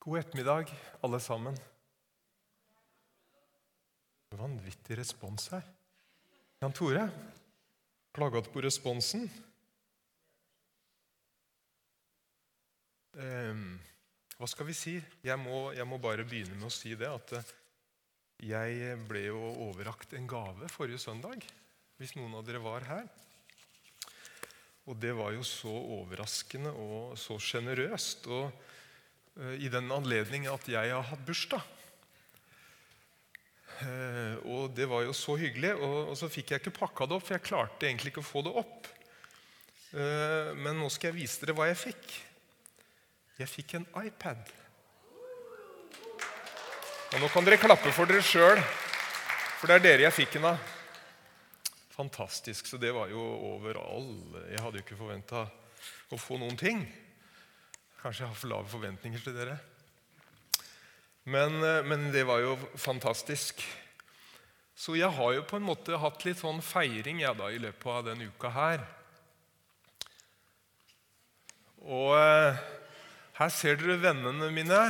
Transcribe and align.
God 0.00 0.18
ettermiddag, 0.18 0.70
alle 1.04 1.18
sammen. 1.20 1.56
Vanvittig 4.32 4.96
respons 4.96 5.50
her. 5.52 5.66
Jan 6.62 6.72
Tore, 6.72 7.02
klaga 8.16 8.40
du 8.40 8.48
på 8.48 8.62
responsen? 8.64 9.26
Um, 13.12 13.76
hva 14.38 14.48
skal 14.48 14.70
vi 14.70 14.78
si? 14.78 14.96
Jeg 15.20 15.36
må, 15.36 15.74
jeg 15.76 15.84
må, 15.84 16.00
bare 16.00 16.24
begynne 16.24 16.56
med 16.56 16.70
å 16.70 16.72
si 16.72 16.94
det 16.96 17.12
at 17.12 17.36
eh, 17.36 17.52
jeg 18.54 18.96
ble 19.04 19.26
jo 19.26 19.52
overrakt 19.68 20.16
en 20.16 20.32
gave 20.32 20.72
forrige 20.72 21.04
søndag. 21.04 21.44
Hvis 22.00 22.16
noen 22.16 22.40
av 22.40 22.48
dere 22.48 22.64
var 22.64 22.88
her. 22.88 23.04
Og 24.88 24.96
det 24.96 25.12
var 25.12 25.36
jo 25.36 25.44
så 25.44 25.76
overraskende 26.00 26.72
og 26.72 27.18
så 27.20 27.36
sjenerøst. 27.36 28.32
Og 28.32 28.69
i 29.60 29.70
den 29.72 29.90
anledning 29.94 30.46
at 30.50 30.66
jeg 30.68 30.92
har 30.92 31.06
hatt 31.10 31.22
bursdag. 31.26 31.62
Uh, 33.80 34.36
og 34.44 34.74
det 34.76 34.84
var 34.90 35.06
jo 35.06 35.14
så 35.16 35.36
hyggelig. 35.40 35.72
Og, 35.80 36.12
så 36.18 36.28
fikk 36.32 36.52
jeg 36.52 36.62
ikke 36.62 36.76
pakka 36.82 37.08
det 37.08 37.16
opp, 37.16 37.26
for 37.26 37.36
jeg 37.36 37.46
klarte 37.46 37.88
egentlig 37.88 38.12
ikke 38.12 38.24
å 38.24 38.30
få 38.30 38.42
det 38.44 38.52
opp. 38.60 38.90
Uh, 39.94 40.52
men 40.60 40.76
nå 40.76 40.90
skal 40.92 41.10
jeg 41.10 41.22
vise 41.22 41.40
dere 41.40 41.56
hva 41.56 41.70
jeg 41.70 41.80
fikk. 41.80 42.10
Jeg 43.40 43.48
fikk 43.48 43.78
en 43.78 43.88
iPad. 44.02 44.42
Og 47.10 47.22
nå 47.22 47.30
kan 47.32 47.46
dere 47.46 47.58
klappe 47.58 47.90
for 47.96 48.06
dere 48.06 48.22
sjøl, 48.22 48.60
for 49.58 49.70
det 49.70 49.80
er 49.80 49.86
dere 49.88 50.06
jeg 50.06 50.18
fikk 50.20 50.36
den 50.36 50.50
av 50.52 50.60
fantastisk. 52.00 52.68
Så 52.68 52.78
det 52.80 52.92
var 52.96 53.10
jo 53.12 53.20
over 53.54 53.80
all 53.80 54.12
Jeg 54.50 54.62
hadde 54.62 54.80
jo 54.80 54.84
ikke 54.84 55.00
forventa 55.00 55.44
å 56.10 56.18
få 56.20 56.38
noen 56.40 56.56
ting. 56.60 56.84
Kanskje 58.00 58.24
jeg 58.24 58.32
har 58.32 58.38
for 58.40 58.48
lave 58.48 58.72
forventninger 58.72 59.20
til 59.20 59.36
dere. 59.36 59.58
Men, 61.28 61.58
eh, 61.62 61.82
men, 61.84 62.08
det 62.12 62.24
var 62.24 62.40
jo 62.40 62.56
fantastisk. 62.80 63.60
Så 64.74 64.96
jeg 64.96 65.12
har 65.12 65.34
jo 65.36 65.44
på 65.44 65.58
en 65.60 65.66
måte 65.68 65.98
hatt 66.00 66.24
litt 66.24 66.40
sånn 66.40 66.62
feiring 66.64 67.20
ja, 67.20 67.34
da, 67.36 67.50
i 67.52 67.60
løpet 67.60 67.92
av 67.92 68.06
denne 68.08 68.30
uka 68.32 68.52
her. 68.54 68.86
Og 71.84 72.16
eh, 72.16 72.64
her 73.36 73.52
ser 73.52 73.76
dere 73.80 74.00
vennene 74.00 74.48
mine. 74.54 74.80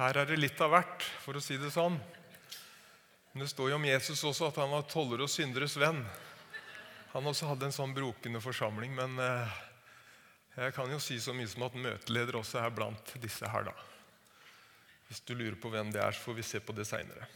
Her 0.00 0.16
er 0.16 0.32
det 0.32 0.40
litt 0.40 0.60
av 0.64 0.72
hvert, 0.72 1.04
for 1.20 1.36
å 1.36 1.44
si 1.44 1.60
det 1.60 1.74
sånn. 1.76 2.00
Men 3.32 3.44
det 3.44 3.52
står 3.52 3.74
jo 3.74 3.76
om 3.76 3.84
Jesus 3.84 4.24
også 4.24 4.48
at 4.48 4.58
han 4.64 4.72
var 4.72 4.88
toller 4.88 5.20
og 5.20 5.30
synderes 5.30 5.76
venn. 5.76 6.00
Han 7.12 7.28
også 7.28 7.52
hadde 7.52 7.68
en 7.68 7.74
sånn 7.74 7.92
brokende 7.92 8.40
forsamling, 8.40 8.96
men 8.96 9.20
eh, 9.20 9.60
jeg 10.60 10.74
kan 10.76 10.90
jo 10.92 10.98
si 11.00 11.16
så 11.22 11.32
mye 11.36 11.48
som 11.48 11.64
at 11.64 11.76
møteleder 11.78 12.36
også 12.36 12.60
er 12.60 12.72
blant 12.74 13.14
disse 13.22 13.48
her, 13.48 13.70
da. 13.70 13.74
Hvis 15.08 15.22
du 15.26 15.32
lurer 15.34 15.56
på 15.58 15.70
hvem 15.72 15.88
det 15.94 16.02
er, 16.04 16.12
så 16.14 16.28
får 16.28 16.36
vi 16.36 16.46
se 16.46 16.60
på 16.62 16.74
det 16.76 16.84
seinere. 16.86 17.26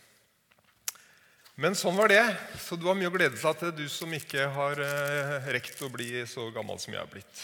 Men 1.58 1.76
sånn 1.78 1.96
var 1.96 2.10
det. 2.10 2.22
Så 2.58 2.76
du 2.76 2.86
har 2.88 2.96
mye 2.98 3.08
å 3.10 3.14
glede 3.14 3.38
seg 3.38 3.56
til, 3.60 3.72
du 3.74 3.86
som 3.90 4.12
ikke 4.14 4.48
har 4.56 4.80
eh, 4.82 5.48
rekt 5.54 5.82
å 5.82 5.90
bli 5.90 6.24
så 6.26 6.48
gammel 6.54 6.80
som 6.82 6.94
jeg 6.94 7.00
er 7.02 7.10
blitt. 7.10 7.42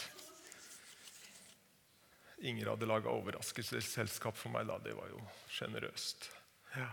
Inger 2.47 2.71
hadde 2.73 2.89
laga 2.89 3.11
overraskelsesselskap 3.13 4.37
for 4.37 4.53
meg 4.53 4.69
da. 4.69 4.79
Det 4.83 4.95
var 4.97 5.11
jo 5.11 5.19
sjenerøst. 5.55 6.29
Ja, 6.75 6.89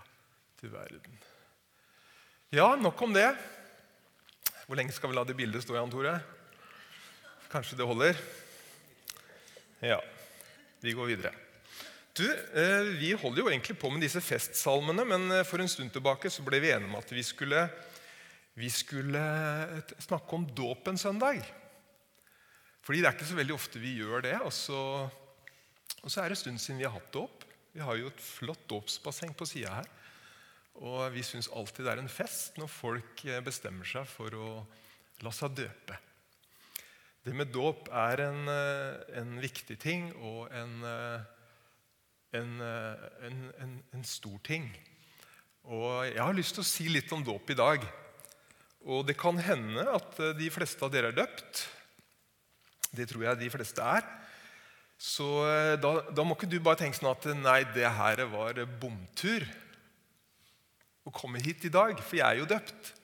til 0.60 0.72
verden. 0.74 1.22
Ja, 2.54 2.72
nok 2.78 3.00
om 3.04 3.14
det. 3.14 3.28
Hvor 4.66 4.78
lenge 4.78 4.92
skal 4.96 5.10
vi 5.10 5.16
la 5.16 5.24
det 5.28 5.36
bildet 5.38 5.64
stå, 5.64 5.76
Jan 5.76 5.92
Tore? 5.92 6.18
Kanskje 7.52 7.78
det 7.80 7.86
holder? 7.88 8.18
Ja. 9.80 9.98
Vi 10.80 10.92
går 10.92 11.06
videre. 11.06 11.32
Du, 12.12 12.26
eh, 12.32 12.82
Vi 12.98 13.12
holder 13.12 13.42
jo 13.42 13.50
egentlig 13.50 13.78
på 13.78 13.90
med 13.90 14.02
disse 14.02 14.20
festsalmene, 14.20 15.04
men 15.06 15.30
eh, 15.30 15.44
for 15.46 15.62
en 15.62 15.70
stund 15.70 15.92
tilbake 15.94 16.30
så 16.30 16.42
ble 16.42 16.58
vi 16.58 16.72
enige 16.74 16.90
om 16.90 16.98
at 16.98 17.12
vi 17.14 17.22
skulle, 17.22 17.68
vi 18.58 18.70
skulle 18.70 19.22
snakke 20.02 20.34
om 20.34 20.46
dåp 20.50 20.88
en 20.88 20.98
søndag. 20.98 21.44
Fordi 22.82 23.02
det 23.02 23.06
er 23.06 23.14
ikke 23.18 23.30
så 23.30 23.38
veldig 23.38 23.54
ofte 23.54 23.82
vi 23.82 23.94
gjør 24.00 24.24
det. 24.26 24.34
Og 24.42 24.52
så, 24.52 24.80
og 26.02 26.10
så 26.10 26.22
er 26.22 26.30
det 26.30 26.38
en 26.38 26.42
stund 26.42 26.62
siden 26.62 26.80
vi 26.80 26.88
har 26.88 26.96
hatt 26.96 27.12
dåp. 27.14 27.46
Vi 27.76 27.84
har 27.84 28.00
jo 28.00 28.10
et 28.10 28.24
flott 28.24 28.66
dåpsbasseng 28.70 29.36
på 29.38 29.46
sida 29.46 29.76
her. 29.78 29.94
Og 30.82 31.06
vi 31.14 31.22
syns 31.26 31.50
alltid 31.54 31.86
det 31.86 31.94
er 31.94 32.02
en 32.02 32.10
fest 32.10 32.58
når 32.58 32.70
folk 32.70 33.24
eh, 33.26 33.42
bestemmer 33.46 33.86
seg 33.86 34.06
for 34.10 34.34
å 34.34 34.50
la 35.22 35.34
seg 35.34 35.54
døpe. 35.58 36.02
Det 37.28 37.34
med 37.36 37.50
dåp 37.52 37.90
er 37.92 38.22
en, 38.24 38.46
eh, 38.48 39.18
en, 39.20 39.34
viktig 39.42 39.74
ting 39.76 40.06
og 40.24 40.46
en, 40.48 40.78
eh, 40.88 41.26
en, 42.40 43.74
en, 43.92 44.04
stor 44.04 44.38
ting. 44.46 44.70
Og 45.68 46.06
Jeg 46.06 46.22
har 46.24 46.32
lyst 46.32 46.56
til 46.56 46.64
å 46.64 46.70
si 46.70 46.88
litt 46.88 47.12
om 47.12 47.20
dåp 47.24 47.52
i 47.52 47.58
dag. 47.58 47.84
Og 48.88 49.04
Det 49.04 49.18
kan 49.20 49.36
hende 49.36 49.84
at 49.92 50.16
de 50.38 50.48
fleste 50.48 50.80
av 50.80 50.90
dere 50.94 51.12
er 51.12 51.18
døpt. 51.20 51.68
Det 52.96 53.10
tror 53.10 53.26
jeg 53.26 53.42
de 53.42 53.50
fleste 53.52 53.84
er. 53.84 54.08
Så 54.96 55.28
da, 55.76 56.08
da 56.08 56.24
må 56.24 56.32
ikke 56.32 56.48
du 56.48 56.56
bare 56.64 56.80
tenke 56.80 56.96
sånn 56.96 57.12
at 57.12 57.28
nei, 57.36 57.60
det 57.76 57.92
her 57.92 58.24
var 58.32 58.64
bomtur 58.80 59.44
å 61.04 61.12
komme 61.12 61.44
hit 61.44 61.68
i 61.68 61.76
dag, 61.76 62.00
for 62.00 62.16
jeg 62.16 62.24
er 62.24 62.40
jo 62.40 62.48
døpt. 62.48 62.94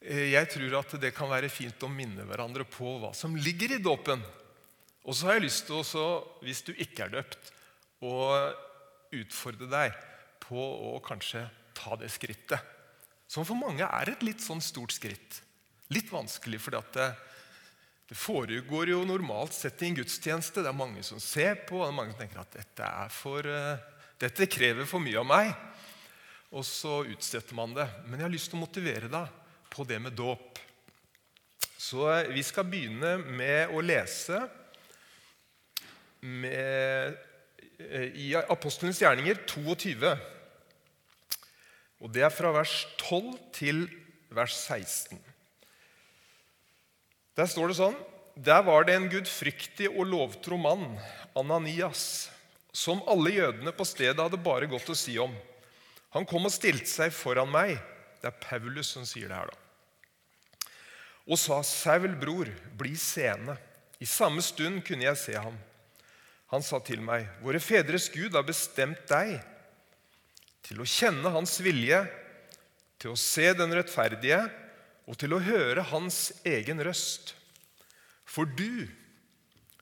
Eh, 0.00 0.30
jeg 0.32 0.50
tror 0.52 0.78
at 0.80 0.94
det 1.02 1.12
kan 1.16 1.30
være 1.30 1.50
fint 1.52 1.82
å 1.82 1.90
minne 1.90 2.26
hverandre 2.28 2.66
på 2.68 2.98
hva 3.02 3.12
som 3.16 3.36
ligger 3.36 3.76
i 3.76 3.82
dåpen. 3.82 4.22
Og 5.08 5.16
så 5.16 5.28
har 5.28 5.38
jeg 5.38 5.48
lyst 5.48 5.66
til 5.66 5.80
også, 5.80 6.06
hvis 6.44 6.62
du 6.66 6.72
ikke 6.74 7.06
er 7.06 7.14
døpt, 7.18 7.52
å 8.04 8.14
utfordre 9.16 9.66
deg 9.70 9.94
på 10.44 10.58
å 10.58 10.98
kanskje 11.04 11.46
ta 11.76 11.96
det 11.98 12.10
skrittet. 12.12 12.60
Som 13.28 13.46
for 13.48 13.58
mange 13.58 13.84
er 13.84 14.12
et 14.12 14.22
litt 14.24 14.42
sånn 14.44 14.62
stort 14.64 14.94
skritt. 14.94 15.40
Litt 15.92 16.12
vanskelig, 16.12 16.60
for 16.60 16.76
det, 16.76 17.08
det, 18.08 18.16
foregår 18.16 18.92
jo 18.92 19.02
normalt 19.08 19.56
sett 19.56 19.82
i 19.82 19.90
en 19.90 19.98
gudstjeneste. 19.98 20.62
Det 20.62 20.70
er 20.70 20.76
mange 20.76 21.02
som 21.04 21.20
ser 21.20 21.58
på, 21.68 21.80
og 21.80 21.86
det 21.86 21.90
er 21.90 21.98
mange 21.98 22.14
som 22.14 22.22
tenker 22.22 22.42
at 22.44 22.56
dette, 22.60 22.92
for, 23.16 23.48
uh, 23.48 24.06
dette 24.20 24.48
krever 24.52 24.88
for 24.88 25.04
mye 25.04 25.20
av 25.20 25.28
meg 25.28 25.52
og 26.56 26.64
så 26.64 27.02
utsetter 27.08 27.56
man 27.56 27.74
det. 27.76 27.86
Men 28.06 28.20
jeg 28.20 28.26
har 28.26 28.32
lyst 28.32 28.50
til 28.52 28.58
å 28.58 28.64
motivere 28.64 29.10
deg 29.12 29.44
på 29.70 29.84
det 29.88 30.00
med 30.02 30.16
dåp. 30.18 30.58
Så 31.78 32.08
eh, 32.10 32.32
vi 32.34 32.42
skal 32.42 32.66
begynne 32.68 33.16
med 33.22 33.70
å 33.72 33.82
lese 33.84 34.42
med, 36.20 37.16
eh, 37.78 38.08
i 38.18 38.32
Apostelens 38.40 39.00
gjerninger 39.02 39.40
22. 39.46 40.12
Og 41.98 42.12
Det 42.14 42.22
er 42.26 42.34
fra 42.34 42.52
vers 42.54 42.74
12 43.00 43.32
til 43.54 43.84
vers 44.34 44.54
16. 44.54 45.18
Der 47.38 47.46
står 47.46 47.70
det 47.70 47.78
sånn 47.78 47.98
Der 48.38 48.62
var 48.66 48.86
det 48.86 48.94
en 48.94 49.08
gudfryktig 49.10 49.88
og 49.90 50.06
lovtro 50.06 50.58
mann, 50.60 50.92
Ananias, 51.38 52.30
som 52.70 53.02
alle 53.10 53.32
jødene 53.34 53.72
på 53.74 53.86
stedet 53.86 54.22
hadde 54.22 54.38
bare 54.38 54.68
godt 54.70 54.90
å 54.92 54.98
si 54.98 55.16
om. 55.18 55.32
Han 56.14 56.26
kom 56.26 56.46
og 56.46 56.54
stilte 56.54 56.86
seg 56.86 57.10
foran 57.14 57.50
meg. 57.50 57.74
Det 58.20 58.30
er 58.30 58.42
Paulus 58.42 58.92
som 58.94 59.06
sier 59.06 59.30
det 59.30 59.38
her, 59.38 59.50
da. 59.52 59.64
Og 61.28 61.38
sa, 61.38 61.60
'Saul, 61.62 62.14
bror, 62.16 62.48
bli 62.78 62.96
seende.' 62.96 63.58
I 64.00 64.06
samme 64.06 64.42
stund 64.42 64.84
kunne 64.86 65.04
jeg 65.04 65.18
se 65.18 65.34
ham. 65.34 65.56
Han 66.52 66.62
sa 66.62 66.78
til 66.78 67.00
meg, 67.02 67.26
'Våre 67.42 67.60
fedres 67.60 68.08
Gud 68.08 68.32
har 68.32 68.46
bestemt 68.46 69.08
deg 69.10 69.40
til 70.62 70.80
å 70.80 70.86
kjenne 70.86 71.32
Hans 71.34 71.58
vilje, 71.60 72.06
til 72.98 73.10
å 73.10 73.18
se 73.18 73.52
den 73.52 73.74
rettferdige 73.74 74.40
og 75.06 75.18
til 75.18 75.34
å 75.34 75.42
høre 75.42 75.82
Hans 75.82 76.32
egen 76.44 76.80
røst.' 76.80 77.34
For 78.28 78.44
du, 78.44 78.88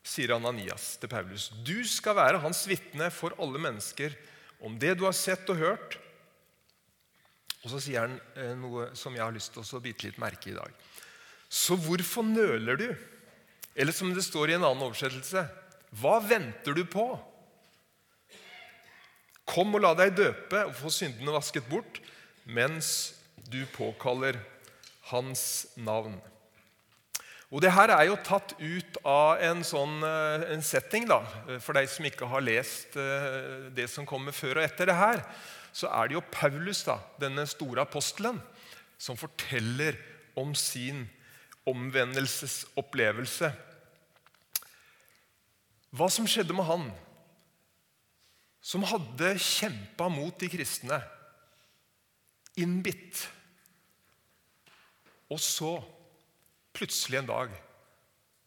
sier 0.06 0.36
Ananias 0.36 0.94
til 1.02 1.10
Paulus, 1.10 1.50
du 1.66 1.82
skal 1.84 2.14
være 2.14 2.38
hans 2.38 2.62
vitne 2.70 3.10
for 3.10 3.34
alle 3.42 3.58
mennesker 3.58 4.14
om 4.62 4.78
det 4.78 4.94
du 4.98 5.02
har 5.04 5.16
sett 5.16 5.48
og 5.50 5.58
hørt, 5.58 5.96
og 7.66 7.72
så 7.72 7.80
sier 7.82 8.04
han 8.04 8.12
eh, 8.38 8.52
noe 8.54 8.92
som 8.94 9.14
jeg 9.16 9.24
har 9.24 9.34
lyst 9.34 9.50
til 9.56 9.64
å 9.66 9.82
bite 9.82 10.06
litt 10.06 10.20
merke 10.22 10.52
i 10.52 10.54
dag. 10.54 10.70
Så 11.50 11.74
hvorfor 11.74 12.22
nøler 12.22 12.78
du? 12.78 12.86
Eller 13.74 13.92
som 13.92 14.12
det 14.14 14.22
står 14.22 14.52
i 14.52 14.54
en 14.56 14.64
annen 14.64 14.84
oversettelse 14.86 15.42
Hva 15.98 16.14
venter 16.22 16.76
du 16.78 16.84
på? 16.88 17.08
Kom 19.46 19.74
og 19.74 19.82
la 19.82 19.92
deg 19.98 20.14
døpe 20.14 20.62
og 20.68 20.78
få 20.78 20.92
syndene 20.94 21.34
vasket 21.34 21.66
bort 21.70 21.98
mens 22.46 23.16
du 23.50 23.58
påkaller 23.74 24.38
hans 25.10 25.66
navn. 25.74 26.14
Og 27.50 27.62
det 27.62 27.74
her 27.74 27.90
er 27.94 28.06
jo 28.06 28.16
tatt 28.26 28.54
ut 28.58 28.98
av 29.06 29.42
en 29.42 29.66
sånn 29.66 29.98
eh, 30.06 30.46
en 30.54 30.62
setting, 30.66 31.10
da, 31.10 31.20
for 31.62 31.74
deg 31.78 31.90
som 31.90 32.06
ikke 32.06 32.30
har 32.30 32.46
lest 32.46 32.94
eh, 32.98 33.68
det 33.74 33.90
som 33.90 34.06
kommer 34.06 34.34
før 34.34 34.60
og 34.60 34.66
etter 34.66 34.90
det 34.90 34.98
her 34.98 35.22
så 35.76 35.90
er 35.92 36.08
det 36.08 36.16
jo 36.16 36.24
Paulus, 36.32 36.84
da, 36.86 36.96
denne 37.20 37.44
store 37.48 37.84
apostelen, 37.84 38.38
som 38.96 39.18
forteller 39.20 39.98
om 40.38 40.54
sin 40.56 41.04
omvendelsesopplevelse. 41.68 43.52
hva 45.96 46.08
som 46.12 46.26
skjedde 46.28 46.52
med 46.52 46.66
han 46.68 46.88
som 48.66 48.82
hadde 48.84 49.36
kjempa 49.38 50.08
mot 50.10 50.34
de 50.40 50.48
kristne, 50.50 50.98
innbitt. 52.58 53.20
Og 55.30 55.38
så, 55.40 55.76
plutselig 56.74 57.20
en 57.20 57.28
dag, 57.30 57.54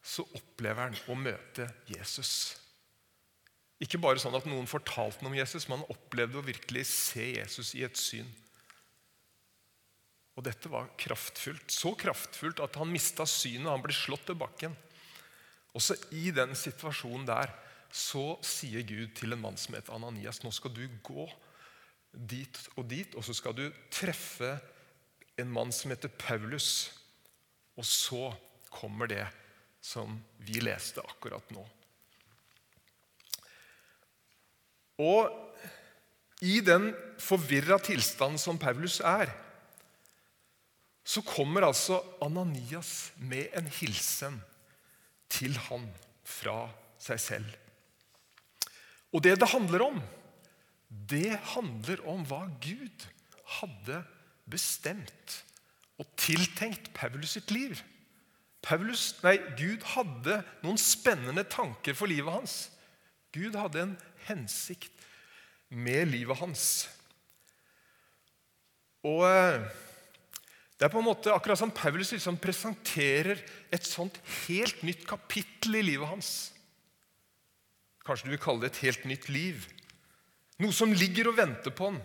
så 0.04 0.26
opplever 0.36 0.90
han 0.90 0.98
å 1.08 1.16
møte 1.16 1.70
Jesus. 1.88 2.60
Ikke 3.80 4.00
bare 4.02 4.20
sånn 4.20 4.36
at 4.36 4.48
noen 4.50 4.68
fortalte 4.68 5.24
noe 5.24 5.31
om 5.31 5.40
Jesus, 5.40 5.70
men 5.70 5.80
han 5.80 5.94
opplevde 5.94 6.42
å 6.42 6.46
virkelig 6.46 6.84
se 6.92 7.30
Jesus 7.38 7.72
i 7.80 7.86
et 7.88 8.00
syn. 8.00 8.28
Og 10.36 10.46
dette 10.48 10.72
var 10.72 10.92
kraftfullt. 11.00 11.72
Så 11.72 11.94
kraftfullt 12.00 12.62
at 12.64 12.78
han 12.80 12.92
mista 12.92 13.26
synet. 13.28 13.72
Han 13.72 13.84
ble 13.84 13.96
slått 13.96 14.26
til 14.30 14.38
bakken. 14.40 14.76
Også 15.76 15.98
i 16.16 16.30
den 16.36 16.56
situasjonen 16.58 17.28
der 17.28 17.52
så 17.92 18.38
sier 18.46 18.86
Gud 18.88 19.16
til 19.18 19.34
en 19.34 19.42
mann 19.42 19.58
som 19.58 19.76
heter 19.76 19.96
Ananias 19.96 20.44
nå 20.44 20.52
skal 20.54 20.74
du 20.76 20.84
gå 21.06 21.26
dit 22.12 22.58
og 22.78 22.86
dit, 22.90 23.16
og 23.18 23.26
så 23.26 23.36
skal 23.38 23.56
du 23.58 23.66
treffe 23.94 24.56
en 25.40 25.52
mann 25.54 25.74
som 25.76 25.92
heter 25.94 26.12
Paulus. 26.22 26.90
Og 27.78 27.86
så 27.86 28.30
kommer 28.74 29.10
det 29.10 29.26
som 29.81 30.18
vi 30.44 30.62
leste 30.64 31.04
akkurat 31.06 31.54
nå. 31.56 31.64
Og 35.00 35.31
i 36.44 36.60
den 36.63 36.92
forvirra 37.19 37.80
tilstanden 37.84 38.40
som 38.40 38.60
Paulus 38.60 39.00
er, 39.04 39.31
så 41.04 41.24
kommer 41.25 41.66
altså 41.66 42.01
Ananias 42.22 43.12
med 43.18 43.50
en 43.57 43.68
hilsen 43.80 44.38
til 45.31 45.56
han 45.69 45.88
fra 46.28 46.68
seg 47.01 47.22
selv. 47.24 47.50
Og 49.10 49.24
det 49.25 49.40
det 49.42 49.50
handler 49.50 49.88
om, 49.88 50.01
det 50.90 51.40
handler 51.56 52.02
om 52.10 52.22
hva 52.30 52.44
Gud 52.62 53.07
hadde 53.60 54.04
bestemt 54.50 55.40
og 56.00 56.07
tiltenkt 56.18 56.92
Paulus 56.94 57.36
sitt 57.38 57.52
liv. 57.52 57.80
Paulus, 58.62 59.13
nei, 59.24 59.38
Gud 59.57 59.86
hadde 59.95 60.42
noen 60.63 60.80
spennende 60.81 61.45
tanker 61.48 61.95
for 61.98 62.12
livet 62.12 62.34
hans. 62.34 62.56
Gud 63.34 63.56
hadde 63.57 63.81
en 63.81 63.98
hensikt 64.30 65.06
med 65.70 66.10
livet 66.10 66.40
hans. 66.40 66.64
Og 69.06 69.24
eh, 69.28 69.68
Det 70.80 70.88
er 70.88 70.94
på 70.94 71.02
en 71.02 71.10
måte 71.10 71.34
akkurat 71.34 71.60
som 71.60 71.74
Paulus 71.76 72.14
liksom 72.14 72.38
presenterer 72.40 73.42
et 73.72 73.84
sånt 73.84 74.16
helt 74.48 74.80
nytt 74.88 75.04
kapittel 75.08 75.76
i 75.76 75.84
livet 75.84 76.08
hans. 76.08 76.30
Kanskje 78.08 78.30
du 78.30 78.31
vil 78.31 78.42
kalle 78.42 78.64
det 78.64 78.72
et 78.72 78.86
helt 78.88 79.04
nytt 79.06 79.28
liv. 79.30 79.68
Noe 80.64 80.72
som 80.76 80.96
ligger 80.96 81.30
og 81.30 81.38
venter 81.38 81.76
på 81.76 81.92
han. 81.92 82.00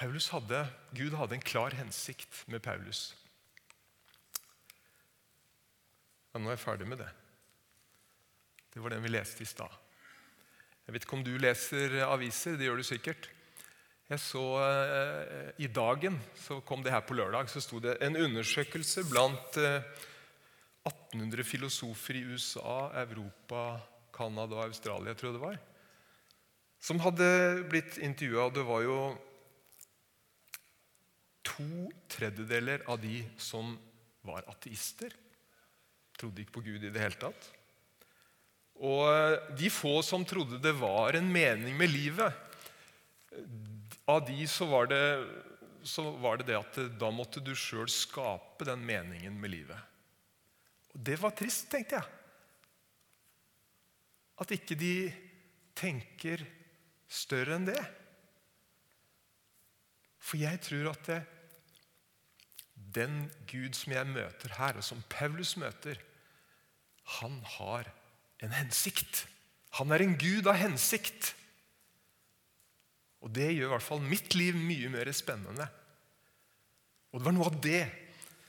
Paulus 0.00 0.32
hadde, 0.32 0.64
Gud 0.96 1.14
hadde 1.14 1.36
en 1.36 1.44
klar 1.44 1.76
hensikt 1.78 2.40
med 2.50 2.64
Paulus. 2.64 3.12
Ja, 6.32 6.40
nå 6.40 6.48
er 6.48 6.56
jeg 6.56 6.64
ferdig 6.64 6.88
med 6.88 6.98
det. 7.04 7.12
Det 8.72 8.80
var 8.80 8.94
den 8.94 9.04
vi 9.04 9.12
leste 9.12 9.44
i 9.44 9.48
stad. 9.48 9.70
Jeg 10.86 10.94
vet 10.94 11.04
ikke 11.06 11.18
om 11.18 11.24
du 11.26 11.34
leser 11.38 12.00
aviser. 12.06 12.56
Det 12.58 12.66
gjør 12.66 12.80
du 12.80 12.86
sikkert. 12.86 13.28
Jeg 14.10 14.20
så 14.20 14.44
eh, 14.60 15.52
I 15.64 15.68
Dagen 15.72 16.18
så 16.36 16.58
kom 16.66 16.82
det 16.84 16.92
her 16.92 17.04
på 17.06 17.16
lørdag, 17.16 17.48
så 17.48 17.62
sto 17.64 17.78
det 17.80 17.94
en 18.04 18.18
undersøkelse 18.18 19.06
blant 19.08 19.56
eh, 19.60 19.84
1800 20.84 21.46
filosofer 21.46 22.18
i 22.18 22.24
USA, 22.26 22.90
Europa, 23.04 23.78
Canada 24.12 24.58
og 24.58 24.66
Australia, 24.66 25.14
tror 25.14 25.30
jeg 25.30 25.38
det 25.38 25.44
var, 25.46 25.60
som 26.82 27.00
hadde 27.00 27.28
blitt 27.70 27.96
intervjua. 28.02 28.50
Det 28.52 28.66
var 28.66 28.84
jo 28.84 28.98
to 31.46 31.88
tredjedeler 32.12 32.84
av 32.90 33.00
de 33.00 33.22
som 33.40 33.76
var 34.26 34.44
ateister. 34.50 35.14
Trodde 36.18 36.42
ikke 36.42 36.58
på 36.58 36.66
Gud 36.68 36.82
i 36.82 36.92
det 36.92 37.00
hele 37.00 37.20
tatt. 37.22 37.52
Og 38.82 39.54
de 39.58 39.70
få 39.70 40.00
som 40.02 40.24
trodde 40.26 40.58
det 40.62 40.74
var 40.74 41.14
en 41.14 41.30
mening 41.30 41.76
med 41.78 41.92
livet, 41.92 42.34
av 44.10 44.24
de 44.26 44.46
så 44.50 44.66
var 44.66 44.90
det 44.90 45.04
så 45.82 46.04
var 46.22 46.38
det 46.38 46.46
det 46.50 46.58
at 46.58 46.76
da 46.98 47.08
måtte 47.10 47.42
du 47.42 47.54
sjøl 47.58 47.88
skape 47.90 48.66
den 48.68 48.84
meningen 48.86 49.34
med 49.40 49.50
livet. 49.50 49.78
Og 50.94 51.00
Det 51.02 51.16
var 51.18 51.34
trist, 51.34 51.68
tenkte 51.72 51.98
jeg. 51.98 52.06
At 54.42 54.54
ikke 54.54 54.76
de 54.78 54.94
tenker 55.78 56.44
større 57.10 57.56
enn 57.58 57.66
det. 57.66 57.80
For 60.22 60.38
jeg 60.38 60.60
tror 60.62 60.92
at 60.92 61.08
det, 61.08 61.20
den 62.92 63.24
Gud 63.48 63.74
som 63.78 63.94
jeg 63.94 64.10
møter 64.10 64.54
her, 64.58 64.78
og 64.78 64.86
som 64.86 65.02
Paulus 65.10 65.56
møter, 65.58 65.98
han 67.18 67.40
har 67.56 67.88
en 68.42 68.54
hensikt. 68.56 69.24
Han 69.78 69.92
er 69.94 70.04
en 70.04 70.16
Gud 70.18 70.48
av 70.50 70.58
hensikt. 70.60 71.32
Og 73.22 73.30
det 73.32 73.52
gjør 73.52 73.70
i 73.70 73.72
hvert 73.76 73.86
fall 73.86 74.02
mitt 74.04 74.34
liv 74.34 74.58
mye 74.58 74.90
mer 74.92 75.10
spennende. 75.14 75.68
Og 77.12 77.20
det 77.20 77.28
var 77.28 77.36
noe 77.36 77.50
av 77.50 77.58
det 77.62 77.84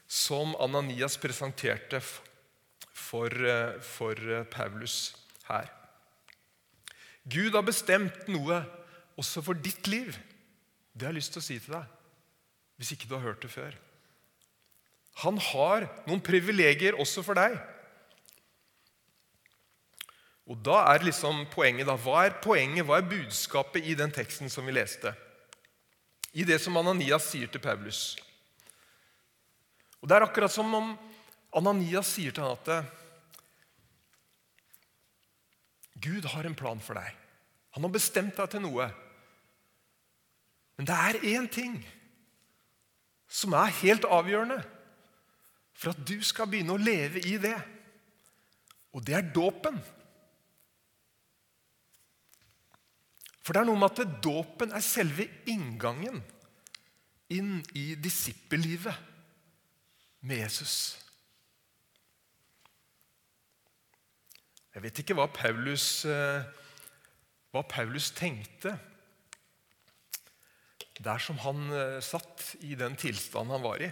som 0.10 0.56
Ananias 0.62 1.18
presenterte 1.22 2.01
for, 2.04 3.30
eh, 3.30 3.80
for 3.81 4.18
eh, 4.18 4.45
Paulus 4.50 5.16
her. 5.50 5.69
Gud 7.24 7.54
har 7.56 7.63
bestemt 7.63 8.28
noe 8.31 8.63
også 9.19 9.44
for 9.45 9.54
ditt 9.56 9.88
liv. 9.88 10.16
Det 10.94 11.07
har 11.07 11.13
jeg 11.13 11.22
lyst 11.22 11.34
til 11.36 11.42
å 11.42 11.45
si 11.45 11.57
til 11.60 11.75
deg, 11.78 11.86
hvis 12.78 12.94
ikke 12.95 13.10
du 13.10 13.16
har 13.16 13.25
hørt 13.28 13.42
det 13.45 13.51
før. 13.54 13.78
Han 15.23 15.38
har 15.38 15.85
noen 16.07 16.23
privilegier 16.26 16.97
også 17.00 17.23
for 17.26 17.38
deg. 17.38 17.56
Og 20.50 20.59
da 20.59 20.81
er 20.92 21.06
liksom 21.06 21.45
poenget 21.54 21.88
da, 21.88 21.95
Hva 21.95 22.26
er 22.28 22.40
poenget, 22.44 22.85
hva 22.85 23.00
er 23.00 23.07
budskapet 23.07 23.85
i 23.88 23.95
den 23.95 24.12
teksten 24.12 24.52
som 24.52 24.66
vi 24.68 24.76
leste? 24.76 25.14
I 26.33 26.44
det 26.44 26.59
som 26.59 26.78
Ananias 26.78 27.30
sier 27.30 27.47
til 27.47 27.62
Paulus. 27.62 28.18
Og 30.02 30.09
Det 30.09 30.18
er 30.18 30.26
akkurat 30.26 30.52
som 30.52 30.73
om 30.76 30.94
Ananias 31.56 32.09
sier 32.12 32.33
til 32.33 32.44
han 32.44 32.57
at 32.57 32.92
Gud 36.04 36.26
har 36.28 36.44
en 36.44 36.57
plan 36.57 36.81
for 36.83 36.97
deg. 36.97 37.14
Han 37.78 37.85
har 37.85 37.94
bestemt 37.94 38.35
deg 38.35 38.50
til 38.52 38.64
noe. 38.66 38.90
Men 40.76 40.90
det 40.90 40.97
er 40.97 41.21
én 41.38 41.47
ting 41.47 41.78
som 43.30 43.54
er 43.56 43.71
helt 43.80 44.04
avgjørende 44.04 44.59
for 45.73 45.94
at 45.94 46.02
du 46.06 46.18
skal 46.26 46.50
begynne 46.50 46.76
å 46.76 46.81
leve 46.81 47.21
i 47.23 47.38
det. 47.42 47.56
Og 48.94 49.06
det 49.06 49.16
er 49.18 49.31
dåpen. 49.33 49.80
For 53.44 53.54
det 53.56 53.64
er 53.64 53.68
noe 53.68 53.80
med 53.80 54.00
at 54.00 54.21
dåpen 54.23 54.71
er 54.71 54.83
selve 54.83 55.28
inngangen 55.52 56.21
inn 57.33 57.57
i 57.76 57.94
disippellivet 58.00 58.95
med 60.23 60.40
Jesus. 60.45 60.76
Jeg 64.73 64.85
vet 64.85 65.04
ikke 65.04 65.18
hva 65.18 65.28
Paulus, 65.30 66.06
eh, 66.09 66.45
hva 67.54 67.62
Paulus 67.69 68.09
tenkte 68.16 68.73
der 71.04 71.19
som 71.21 71.38
han 71.44 71.68
eh, 71.73 72.00
satt 72.06 72.54
i 72.64 72.78
den 72.80 72.95
tilstanden 73.00 73.57
han 73.57 73.66
var 73.66 73.83
i. 73.83 73.92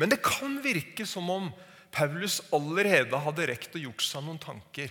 Men 0.00 0.10
det 0.10 0.22
kan 0.24 0.58
virke 0.64 1.06
som 1.06 1.28
om 1.30 1.52
Paulus 1.94 2.40
allerede 2.54 3.20
hadde 3.24 3.46
rekt 3.50 3.76
å 3.76 3.82
gjort 3.82 4.04
seg 4.04 4.24
noen 4.24 4.40
tanker. 4.42 4.90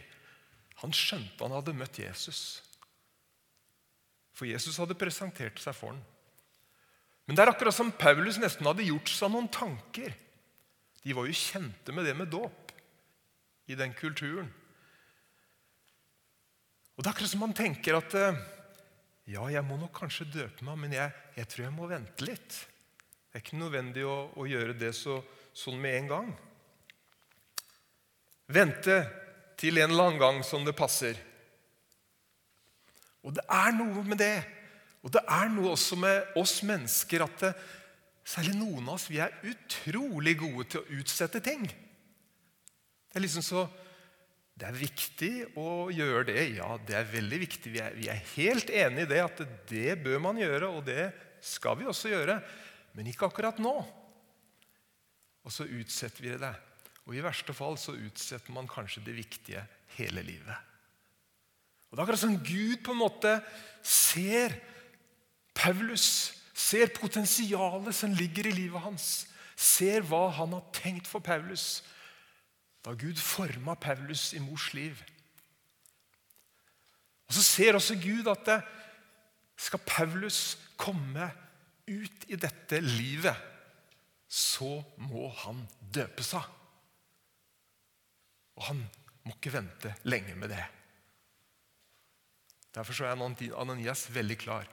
Han 0.84 0.94
skjønte 0.96 1.44
han 1.44 1.56
hadde 1.58 1.75
møtt 1.75 2.00
Jesus. 2.01 2.62
For 4.38 4.46
Jesus 4.46 4.77
hadde 4.77 4.98
presentert 5.00 5.58
seg 5.62 5.75
for 5.75 5.96
ham. 5.96 6.03
Men 7.27 7.36
det 7.36 7.44
er 7.44 7.51
akkurat 7.51 7.75
som 7.75 7.89
Paulus 7.91 8.38
nesten 8.39 8.67
hadde 8.70 8.86
gjort 8.88 9.10
seg 9.12 9.34
noen 9.34 9.50
tanker. 9.51 10.13
De 11.03 11.15
var 11.15 11.27
jo 11.27 11.36
kjente 11.36 11.96
med 11.96 12.08
det 12.08 12.13
med 12.15 12.29
dåp 12.32 12.72
i 13.67 13.75
den 13.75 13.91
kulturen. 13.98 14.48
Og 16.96 17.03
Det 17.03 17.10
er 17.10 17.13
akkurat 17.13 17.34
som 17.34 17.44
man 17.44 17.58
tenker 17.58 17.98
at 17.98 18.15
eh, 18.17 18.39
ja, 19.34 19.44
jeg 19.51 19.65
må 19.67 19.75
nok 19.77 19.91
kanskje 19.98 20.29
døpe 20.32 20.65
meg, 20.65 20.79
men 20.82 20.96
jeg, 20.96 21.12
jeg 21.36 21.50
tror 21.51 21.65
jeg 21.65 21.75
må 21.75 21.89
vente 21.91 22.25
litt. 22.25 22.62
Det 23.27 23.36
er 23.36 23.44
ikke 23.44 23.60
nødvendig 23.60 24.06
å, 24.08 24.17
å 24.39 24.48
gjøre 24.48 24.77
det 24.79 24.94
så, 24.96 25.20
sånn 25.51 25.82
med 25.84 25.98
en 26.00 26.12
gang. 26.13 26.29
Vente 28.48 29.01
til 29.60 29.82
en 29.82 29.91
eller 29.91 30.08
annen 30.08 30.22
gang 30.22 30.39
som 30.48 30.63
det 30.63 30.77
passer. 30.77 31.20
Og 33.27 33.36
det 33.36 33.43
er 33.51 33.74
noe 33.75 34.03
med 34.07 34.22
det. 34.22 34.38
Og 35.03 35.12
det 35.13 35.24
er 35.27 35.51
noe 35.51 35.74
også 35.75 35.98
med 36.00 36.38
oss 36.39 36.62
mennesker 36.67 37.25
at 37.25 37.43
det, 37.43 37.51
særlig 38.27 38.55
noen 38.57 38.88
av 38.88 38.96
oss 38.98 39.10
vi 39.12 39.19
er 39.24 39.36
utrolig 39.48 40.34
gode 40.39 40.65
til 40.72 40.81
å 40.81 41.01
utsette 41.01 41.41
ting. 41.43 41.67
Det 41.67 43.19
er 43.19 43.24
liksom 43.24 43.46
så 43.46 43.67
det 44.57 44.65
er 44.65 44.77
viktig 44.79 45.31
å 45.62 45.88
gjøre 45.93 46.24
det. 46.31 46.43
Ja, 46.57 46.72
det 46.81 46.96
er 46.98 47.12
veldig 47.12 47.39
viktig. 47.43 47.72
Vi 47.75 47.81
er, 47.84 47.93
vi 47.93 48.07
er 48.10 48.24
helt 48.34 48.72
enig 48.74 49.05
i 49.05 49.10
det 49.12 49.19
at 49.22 49.41
det 49.69 50.00
bør 50.01 50.24
man 50.24 50.39
gjøre, 50.41 50.72
og 50.79 50.88
det 50.88 51.12
skal 51.46 51.77
vi 51.77 51.86
også 51.86 52.10
gjøre. 52.10 52.39
Men 52.98 53.12
ikke 53.12 53.29
akkurat 53.29 53.60
nå. 53.62 53.75
Og 55.46 55.53
så 55.53 55.67
utsetter 55.69 56.25
vi 56.25 56.34
det. 56.41 56.55
Og 57.05 57.13
i 57.13 57.22
verste 57.24 57.53
fall 57.55 57.77
så 57.79 57.93
utsetter 57.96 58.55
man 58.55 58.67
kanskje 58.67 59.05
det 59.05 59.13
viktige 59.19 59.62
hele 60.00 60.25
livet. 60.25 60.57
Og 61.88 61.96
Det 61.96 62.00
er 62.00 62.03
akkurat 62.03 62.20
som 62.20 62.39
Gud 62.44 62.82
på 62.84 62.94
en 62.94 63.01
måte 63.01 63.34
ser 63.84 64.56
Paulus, 65.56 66.34
ser 66.53 66.91
potensialet 66.94 67.96
som 67.96 68.13
ligger 68.13 68.50
i 68.50 68.56
livet 68.56 68.84
hans, 68.84 69.27
ser 69.56 70.03
hva 70.06 70.27
han 70.38 70.53
har 70.53 70.65
tenkt 70.75 71.08
for 71.10 71.24
Paulus 71.24 71.82
da 72.86 72.94
Gud 72.96 73.20
forma 73.20 73.75
Paulus 73.75 74.32
i 74.38 74.39
mors 74.39 74.70
liv. 74.74 74.96
Og 77.27 77.34
Så 77.34 77.44
ser 77.44 77.75
også 77.75 77.98
Gud 78.00 78.29
at 78.32 78.46
det 78.48 78.62
skal 79.58 79.82
Paulus 79.84 80.58
komme 80.77 81.32
ut 81.88 82.27
i 82.27 82.36
dette 82.39 82.79
livet, 82.79 83.36
så 84.27 84.84
må 84.98 85.27
han 85.44 85.63
døpe 85.82 86.24
seg. 86.24 86.44
Og 88.56 88.63
han 88.70 88.82
må 89.25 89.36
ikke 89.36 89.56
vente 89.56 89.96
lenge 90.08 90.36
med 90.36 90.51
det. 90.56 90.63
Derfor 92.77 93.07
er 93.07 93.15
Ananias 93.57 94.05
veldig 94.13 94.36
klar. 94.38 94.67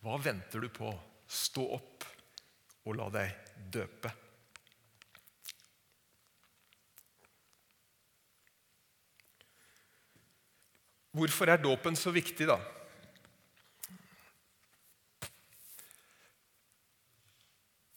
Hva 0.00 0.16
venter 0.24 0.62
du 0.62 0.70
på? 0.72 0.88
Stå 1.28 1.66
opp 1.76 2.06
og 2.86 2.96
la 2.96 3.10
deg 3.12 3.52
døpe. 3.74 4.12
Hvorfor 11.16 11.52
er 11.52 11.60
dåpen 11.60 11.96
så 11.96 12.12
viktig, 12.14 12.48
da? 12.48 12.56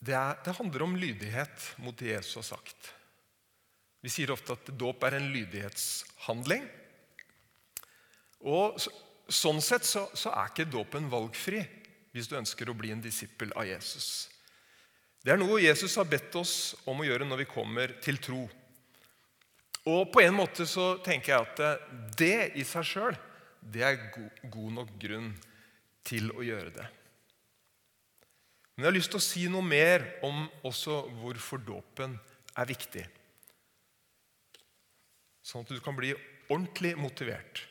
Det, 0.00 0.16
er, 0.16 0.38
det, 0.44 0.56
handler 0.56 0.84
om 0.84 0.96
lydighet 0.96 1.74
mot 1.84 1.96
det 1.96 2.14
Jesus 2.14 2.40
har 2.42 2.48
sagt. 2.56 2.94
Vi 4.00 4.12
sier 4.12 4.32
ofte 4.32 4.56
at 4.56 4.72
dåp 4.80 5.04
er 5.04 5.16
en 5.18 5.28
lydighetshandling. 5.32 6.64
Og 8.48 8.80
så, 8.80 8.92
Sånn 9.30 9.60
sett 9.62 9.86
så, 9.86 10.08
så 10.14 10.32
er 10.34 10.50
ikke 10.50 10.68
dåpen 10.70 11.06
valgfri 11.10 11.62
hvis 12.10 12.26
du 12.26 12.36
ønsker 12.38 12.70
å 12.70 12.74
bli 12.74 12.90
en 12.90 13.02
disippel 13.02 13.52
av 13.54 13.68
Jesus. 13.68 14.28
Det 15.22 15.34
er 15.34 15.38
noe 15.38 15.60
Jesus 15.62 15.94
har 16.00 16.08
bedt 16.10 16.34
oss 16.40 16.54
om 16.88 17.02
å 17.02 17.06
gjøre 17.06 17.28
når 17.28 17.44
vi 17.44 17.50
kommer 17.50 17.92
til 18.02 18.18
tro. 18.22 18.40
Og 19.90 20.10
på 20.12 20.22
en 20.24 20.34
måte 20.36 20.66
så 20.68 20.94
tenker 21.04 21.34
jeg 21.34 21.46
at 21.46 21.84
det 22.18 22.38
i 22.58 22.64
seg 22.66 22.86
sjøl 22.86 23.18
det 23.60 23.84
er 23.84 23.98
god, 24.14 24.42
god 24.50 24.72
nok 24.78 24.92
grunn 25.00 25.30
til 26.08 26.30
å 26.32 26.44
gjøre 26.44 26.72
det. 26.74 26.86
Men 28.74 28.86
jeg 28.86 28.88
har 28.88 28.96
lyst 28.96 29.12
til 29.12 29.20
å 29.20 29.24
si 29.28 29.46
noe 29.52 29.64
mer 29.64 30.06
om 30.24 30.46
også 30.64 31.02
hvorfor 31.20 31.60
dåpen 31.60 32.16
er 32.56 32.68
viktig. 32.70 33.04
Sånn 35.44 35.66
at 35.66 35.72
du 35.74 35.82
kan 35.84 35.96
bli 35.98 36.14
ordentlig 36.48 36.94
motivert. 36.96 37.66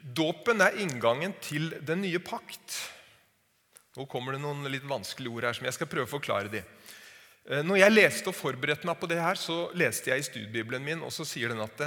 Dåpen 0.00 0.62
er 0.64 0.78
inngangen 0.80 1.34
til 1.44 1.70
den 1.86 2.02
nye 2.04 2.20
pakt. 2.24 2.76
Nå 3.96 4.06
kommer 4.08 4.34
det 4.34 4.42
noen 4.42 4.68
litt 4.72 4.86
vanskelige 4.88 5.32
ord 5.32 5.48
her 5.48 5.56
som 5.56 5.66
jeg 5.68 5.76
skal 5.76 5.90
prøve 5.90 6.08
å 6.08 6.14
forklare. 6.14 6.48
de. 6.48 6.62
Eh, 7.50 7.62
når 7.66 7.82
jeg 7.82 7.96
leste 7.96 8.30
og 8.30 8.38
forberedte 8.38 8.88
meg 8.88 9.00
på 9.00 9.08
det 9.10 9.20
her, 9.20 9.34
så 9.34 9.70
leste 9.74 10.12
jeg 10.12 10.22
i 10.22 10.28
studiebibelen 10.28 10.84
min, 10.84 11.02
og 11.02 11.12
så 11.12 11.26
sier 11.28 11.52
den 11.52 11.64
at 11.64 11.82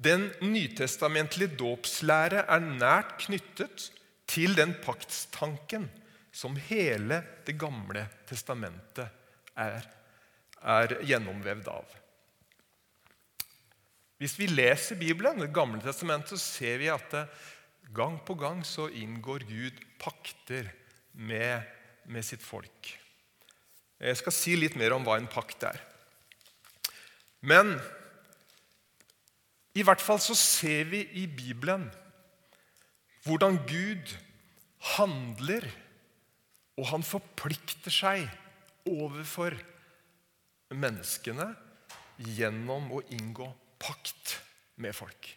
den 0.00 0.30
nytestamentlige 0.40 1.56
dåpslære 1.60 2.46
er 2.48 2.60
nært 2.64 3.18
knyttet 3.26 3.90
til 4.30 4.54
den 4.56 4.76
paktstanken 4.84 5.90
som 6.32 6.54
hele 6.70 7.22
Det 7.44 7.56
gamle 7.58 8.04
testamentet 8.28 9.10
er, 9.58 9.82
er 10.62 10.94
gjennomvevd 11.02 11.68
av. 11.68 11.96
Hvis 14.20 14.36
vi 14.36 14.50
leser 14.50 14.98
Bibelen, 15.00 15.40
Det 15.40 15.52
gamle 15.54 15.80
testamentet, 15.80 16.36
så 16.36 16.60
ser 16.60 16.78
vi 16.78 16.90
at 16.92 17.14
gang 17.94 18.18
på 18.20 18.34
gang 18.36 18.60
så 18.66 18.90
inngår 18.92 19.46
Gud 19.48 19.78
pakter 19.98 20.68
med, 21.12 21.64
med 22.04 22.24
sitt 22.24 22.42
folk. 22.44 22.98
Jeg 24.00 24.16
skal 24.16 24.32
si 24.32 24.56
litt 24.56 24.76
mer 24.76 24.92
om 24.92 25.04
hva 25.04 25.16
en 25.16 25.28
pakt 25.28 25.64
er. 25.64 25.80
Men 27.40 27.78
i 29.72 29.84
hvert 29.86 30.02
fall 30.04 30.20
så 30.20 30.36
ser 30.36 30.84
vi 30.92 31.00
i 31.16 31.24
Bibelen 31.24 31.88
hvordan 33.24 33.58
Gud 33.68 34.12
handler, 34.96 35.64
og 36.76 36.86
han 36.92 37.04
forplikter 37.04 37.92
seg 37.92 38.28
overfor 38.88 39.56
menneskene 40.72 41.50
gjennom 42.36 42.88
å 42.96 43.02
inngå 43.16 43.48
pakt 43.80 44.36
med 44.80 44.94
folk. 44.96 45.32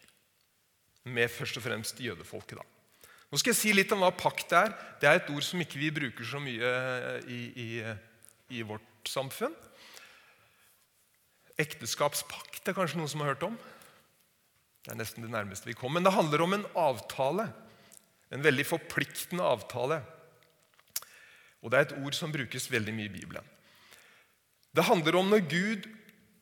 Med 1.04 1.32
først 1.32 1.58
og 1.60 1.64
fremst 1.66 2.00
jødefolket. 2.00 2.60
da. 2.60 3.10
Nå 3.32 3.40
skal 3.40 3.50
jeg 3.50 3.60
si 3.60 3.72
litt 3.74 3.92
om 3.92 4.04
hva 4.04 4.12
pakt 4.14 4.52
er. 4.54 4.72
Det 5.00 5.08
er 5.08 5.18
et 5.18 5.30
ord 5.32 5.44
som 5.44 5.60
ikke 5.60 5.80
vi 5.80 5.92
bruker 5.92 6.28
så 6.28 6.40
mye 6.40 6.74
i, 7.26 7.40
i 7.56 7.68
i 8.52 8.64
vårt 8.66 9.08
samfunn. 9.08 9.54
Ekteskapspakt 11.60 12.66
er 12.66 12.76
kanskje 12.76 12.98
noen 12.98 13.10
som 13.10 13.22
har 13.22 13.34
hørt 13.34 13.46
om. 13.46 13.56
Det 14.84 14.92
er 14.92 14.98
nesten 14.98 15.24
det 15.24 15.32
nærmeste 15.32 15.70
vi 15.70 15.76
kommer. 15.78 16.00
Men 16.00 16.08
det 16.08 16.16
handler 16.16 16.44
om 16.44 16.56
en 16.56 16.66
avtale. 16.76 17.48
En 18.34 18.44
veldig 18.44 18.66
forpliktende 18.66 19.46
avtale. 19.46 20.00
Og 21.62 21.70
det 21.72 21.78
er 21.78 21.86
et 21.86 21.96
ord 22.02 22.16
som 22.16 22.32
brukes 22.34 22.68
veldig 22.72 22.94
mye 22.96 23.08
i 23.08 23.14
Bibelen. 23.14 23.52
Det 24.74 24.84
handler 24.84 25.16
om 25.16 25.30
når 25.30 25.46
Gud 25.48 25.86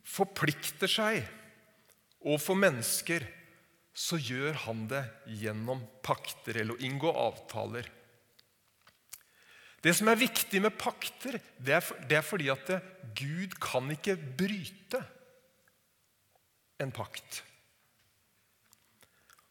forplikter 0.09 0.91
seg 0.91 1.21
overfor 2.25 2.59
mennesker, 2.59 3.25
så 3.93 4.17
gjør 4.17 4.57
han 4.65 4.87
det 4.89 5.03
gjennom 5.43 5.83
pakter 6.05 6.63
eller 6.63 6.79
å 6.79 6.85
inngå 6.85 7.11
avtaler. 7.13 7.89
Det 9.83 9.93
som 9.99 10.09
er 10.09 10.21
viktig 10.21 10.61
med 10.63 10.77
pakter, 10.79 11.41
det 11.59 11.75
er, 11.77 11.89
det 12.09 12.19
er 12.21 12.25
fordi 12.25 12.49
at 12.53 12.69
det, 12.71 12.79
Gud 13.19 13.57
kan 13.61 13.91
ikke 13.93 14.15
bryte 14.17 15.03
en 16.81 16.95
pakt. 16.95 17.43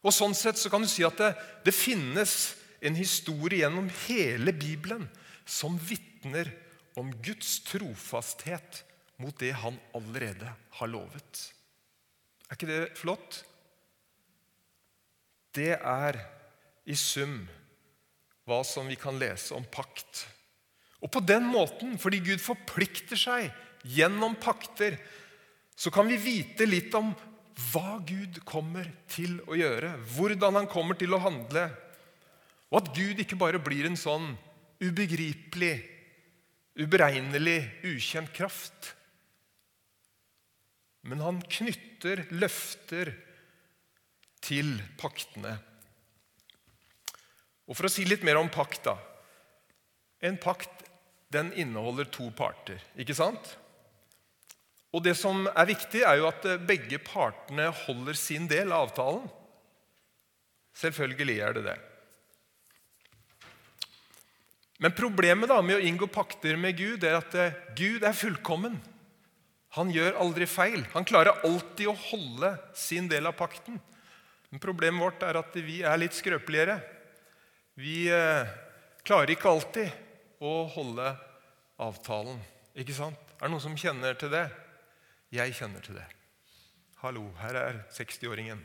Og 0.02 0.10
Sånn 0.14 0.34
sett 0.34 0.58
så 0.58 0.72
kan 0.72 0.82
du 0.82 0.90
si 0.90 1.04
at 1.06 1.20
det, 1.20 1.30
det 1.68 1.76
finnes 1.76 2.56
en 2.82 2.96
historie 2.98 3.62
gjennom 3.62 3.86
hele 4.08 4.54
Bibelen 4.56 5.04
som 5.46 5.76
vitner 5.78 6.50
om 6.98 7.12
Guds 7.22 7.60
trofasthet 7.68 8.82
mot 9.22 9.36
det 9.38 9.52
han 9.62 9.78
allerede 9.94 10.48
har 10.80 10.90
lovet. 10.90 11.52
Er 12.52 12.58
ikke 12.58 12.68
det 12.68 12.98
flott? 13.00 13.38
Det 15.56 15.72
er 15.72 16.18
i 16.84 16.96
sum 17.00 17.38
hva 18.44 18.58
som 18.66 18.90
vi 18.90 18.98
kan 19.00 19.16
lese 19.16 19.54
om 19.56 19.64
pakt. 19.72 20.26
Og 21.00 21.08
på 21.16 21.22
den 21.24 21.46
måten, 21.48 21.96
fordi 21.96 22.20
Gud 22.20 22.44
forplikter 22.44 23.16
seg 23.16 23.48
gjennom 23.88 24.36
pakter, 24.36 24.98
så 25.72 25.88
kan 25.94 26.10
vi 26.12 26.20
vite 26.20 26.68
litt 26.68 26.92
om 26.98 27.14
hva 27.72 27.96
Gud 28.04 28.42
kommer 28.44 28.84
til 29.08 29.38
å 29.48 29.56
gjøre, 29.56 29.96
hvordan 30.12 30.60
han 30.60 30.68
kommer 30.68 31.00
til 31.00 31.16
å 31.16 31.22
handle. 31.24 31.70
Og 32.68 32.82
at 32.82 32.92
Gud 32.92 33.24
ikke 33.24 33.40
bare 33.40 33.64
blir 33.64 33.88
en 33.88 33.96
sånn 33.96 34.34
ubegripelig, 34.84 35.78
uberegnelig, 36.76 37.60
ukjent 37.94 38.36
kraft. 38.36 38.92
Men 41.08 41.22
han 41.24 41.40
knytter 41.42 42.26
løfter 42.30 43.12
til 44.42 44.76
paktene 45.00 45.58
og 47.72 47.78
For 47.78 47.88
å 47.88 47.92
si 47.92 48.04
litt 48.04 48.24
mer 48.26 48.36
om 48.40 48.50
pakt 48.52 48.82
da. 48.84 48.96
En 50.20 50.36
pakt 50.36 50.82
den 51.32 51.52
inneholder 51.56 52.08
to 52.12 52.26
parter, 52.36 52.82
ikke 53.00 53.16
sant? 53.16 53.54
Og 54.92 55.00
Det 55.06 55.14
som 55.16 55.46
er 55.48 55.70
viktig, 55.70 56.02
er 56.04 56.18
jo 56.20 56.26
at 56.28 56.44
eh, 56.44 56.60
begge 56.60 56.98
partene 57.00 57.70
holder 57.86 58.18
sin 58.18 58.44
del 58.50 58.74
av 58.74 58.90
avtalen. 58.90 59.24
Selvfølgelig 60.76 61.38
er 61.40 61.56
det 61.56 61.62
det. 61.70 61.78
Men 64.82 64.92
problemet 64.98 65.48
da 65.48 65.62
med 65.64 65.78
å 65.78 65.86
inngå 65.86 66.10
pakter 66.12 66.58
med 66.60 66.76
Gud 66.76 67.06
er 67.08 67.22
at 67.22 67.34
eh, 67.40 67.56
Gud 67.78 68.04
er 68.04 68.18
fullkommen. 68.18 68.76
Han 69.76 69.92
gjør 69.92 70.18
aldri 70.20 70.46
feil. 70.50 70.82
Han 70.92 71.06
klarer 71.08 71.44
alltid 71.46 71.88
å 71.88 71.96
holde 71.96 72.52
sin 72.76 73.08
del 73.08 73.30
av 73.30 73.36
pakten. 73.38 73.78
Men 74.52 74.60
Problemet 74.60 75.00
vårt 75.00 75.22
er 75.24 75.38
at 75.40 75.54
vi 75.64 75.80
er 75.80 76.00
litt 76.00 76.16
skrøpeligere. 76.16 76.76
Vi 77.80 78.04
eh, 78.12 78.50
klarer 79.00 79.32
ikke 79.32 79.48
alltid 79.48 80.42
å 80.44 80.66
holde 80.74 81.14
avtalen. 81.80 82.42
Ikke 82.76 82.96
sant? 82.96 83.16
Er 83.38 83.48
det 83.48 83.54
noen 83.54 83.64
som 83.64 83.78
kjenner 83.78 84.18
til 84.20 84.32
det? 84.34 84.44
Jeg 85.32 85.56
kjenner 85.56 85.80
til 85.84 85.96
det. 85.96 86.04
Hallo, 87.00 87.24
her 87.40 87.56
er 87.56 87.78
60-åringen. 87.96 88.60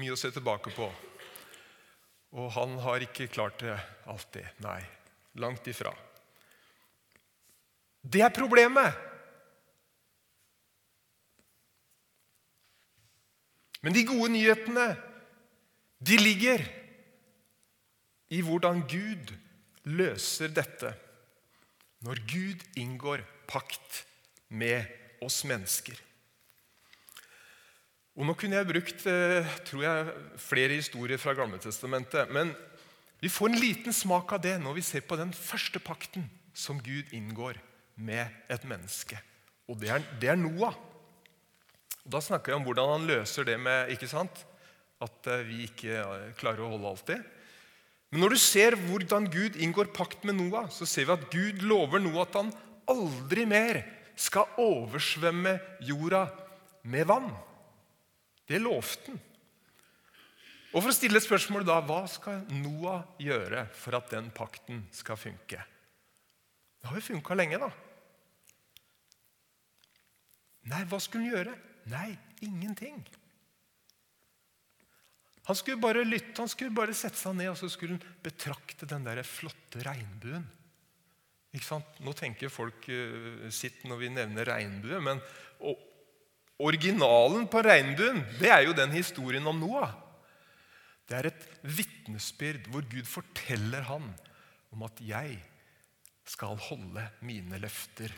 Mye 0.00 0.14
å 0.14 0.18
se 0.18 0.30
tilbake 0.32 0.72
på. 0.72 0.88
Og 2.36 2.48
han 2.56 2.78
har 2.82 3.04
ikke 3.04 3.28
klart 3.32 3.60
det 3.60 3.76
alltid. 4.08 4.48
Nei, 4.64 4.80
langt 5.44 5.68
ifra. 5.68 5.92
Det 8.00 8.24
er 8.24 8.32
problemet. 8.32 8.96
Men 13.86 13.94
de 13.94 14.02
gode 14.02 14.32
nyhetene, 14.34 14.88
de 16.02 16.16
ligger 16.18 16.64
i 18.34 18.40
hvordan 18.42 18.80
Gud 18.90 19.30
løser 19.86 20.50
dette 20.50 20.90
når 22.02 22.18
Gud 22.26 22.64
inngår 22.82 23.22
pakt 23.46 24.02
med 24.50 24.90
oss 25.22 25.44
mennesker. 25.46 25.94
Og 28.16 28.26
Nå 28.26 28.34
kunne 28.34 28.58
jeg 28.58 28.68
brukt 28.72 29.06
eh, 29.06 29.54
tror 29.68 29.84
jeg, 29.84 30.16
flere 30.40 30.80
historier 30.80 31.20
fra 31.20 31.36
Gamletestamentet. 31.38 32.32
Men 32.32 32.50
vi 33.22 33.30
får 33.30 33.52
en 33.52 33.60
liten 33.60 33.94
smak 33.94 34.34
av 34.34 34.42
det 34.42 34.56
når 34.62 34.80
vi 34.80 34.86
ser 34.88 35.06
på 35.06 35.18
den 35.20 35.30
første 35.30 35.78
pakten 35.78 36.26
som 36.56 36.82
Gud 36.82 37.14
inngår 37.14 37.62
med 37.94 38.50
et 38.50 38.66
menneske. 38.66 39.20
Og 39.70 39.78
det 39.78 39.94
er, 39.94 40.10
det 40.18 40.34
er 40.34 40.42
Noah. 40.42 40.74
Og 42.06 42.12
da 42.14 42.22
snakker 42.22 42.52
jeg 42.52 42.60
om 42.60 42.66
hvordan 42.66 42.92
han 42.94 43.08
løser 43.08 43.48
det 43.48 43.58
med 43.60 43.90
ikke 43.94 44.10
sant? 44.10 44.46
at 45.04 45.28
eh, 45.28 45.44
vi 45.44 45.66
ikke 45.66 45.92
eh, 46.00 46.28
klarer 46.40 46.64
å 46.64 46.70
holde 46.72 46.88
alltid. 46.88 47.24
Men 48.12 48.22
når 48.22 48.36
du 48.36 48.40
ser 48.40 48.76
hvordan 48.86 49.26
Gud 49.32 49.58
inngår 49.60 49.90
pakt 49.96 50.24
med 50.24 50.38
Noah, 50.38 50.70
så 50.72 50.88
ser 50.88 51.08
vi 51.08 51.16
at 51.16 51.26
Gud 51.32 51.64
lover 51.66 52.00
Noah 52.00 52.24
at 52.24 52.38
han 52.38 52.52
aldri 52.88 53.44
mer 53.48 53.82
skal 54.16 54.48
oversvømme 54.62 55.56
jorda 55.84 56.22
med 56.88 57.08
vann. 57.10 57.28
Det 58.48 58.62
lovte 58.62 59.12
han. 59.12 59.22
Og 60.72 60.82
For 60.82 60.92
å 60.92 60.96
stille 60.96 61.16
et 61.16 61.24
spørsmål 61.24 61.64
da, 61.64 61.78
hva 61.84 62.02
skal 62.10 62.42
Noah 62.52 63.06
gjøre 63.22 63.62
for 63.76 63.96
at 63.96 64.10
den 64.12 64.26
pakten 64.34 64.82
skal 64.92 65.16
funke? 65.16 65.62
Det 66.76 66.90
har 66.90 66.98
jo 66.98 67.06
funka 67.06 67.36
lenge, 67.38 67.60
da. 67.62 67.70
Nei, 70.68 70.82
hva 70.90 70.98
skulle 71.00 71.24
han 71.24 71.32
gjøre? 71.32 71.54
Nei, 71.92 72.10
ingenting. 72.42 72.98
Han 75.46 75.56
skulle 75.56 75.78
bare 75.78 76.02
lytte, 76.02 76.40
han 76.40 76.50
skulle 76.50 76.74
bare 76.74 76.94
sette 76.96 77.20
seg 77.20 77.36
ned 77.38 77.52
og 77.52 77.58
så 77.60 77.68
skulle 77.70 77.94
han 77.94 78.22
betrakte 78.24 78.88
den 78.90 79.06
der 79.06 79.22
flotte 79.26 79.84
regnbuen. 79.86 80.46
Ikke 81.54 81.68
sant? 81.68 82.00
Nå 82.02 82.12
tenker 82.18 82.50
folk 82.52 82.88
uh, 82.90 83.46
sitt 83.54 83.84
når 83.86 84.00
vi 84.00 84.10
nevner 84.16 84.48
regnbue, 84.50 84.98
men 85.04 85.22
Originalen 86.56 87.44
på 87.52 87.60
regnbuen 87.64 88.22
det 88.40 88.48
er 88.48 88.62
jo 88.64 88.74
den 88.76 88.94
historien 88.96 89.44
om 89.46 89.58
Noah. 89.60 89.92
Det 91.06 91.18
er 91.18 91.28
et 91.28 91.48
vitnesbyrd 91.62 92.70
hvor 92.72 92.86
Gud 92.88 93.06
forteller 93.06 93.84
han 93.86 94.08
om 94.74 94.82
at 94.82 94.98
'jeg 95.00 95.38
skal 96.26 96.56
holde 96.58 97.04
mine 97.20 97.60
løfter 97.62 98.10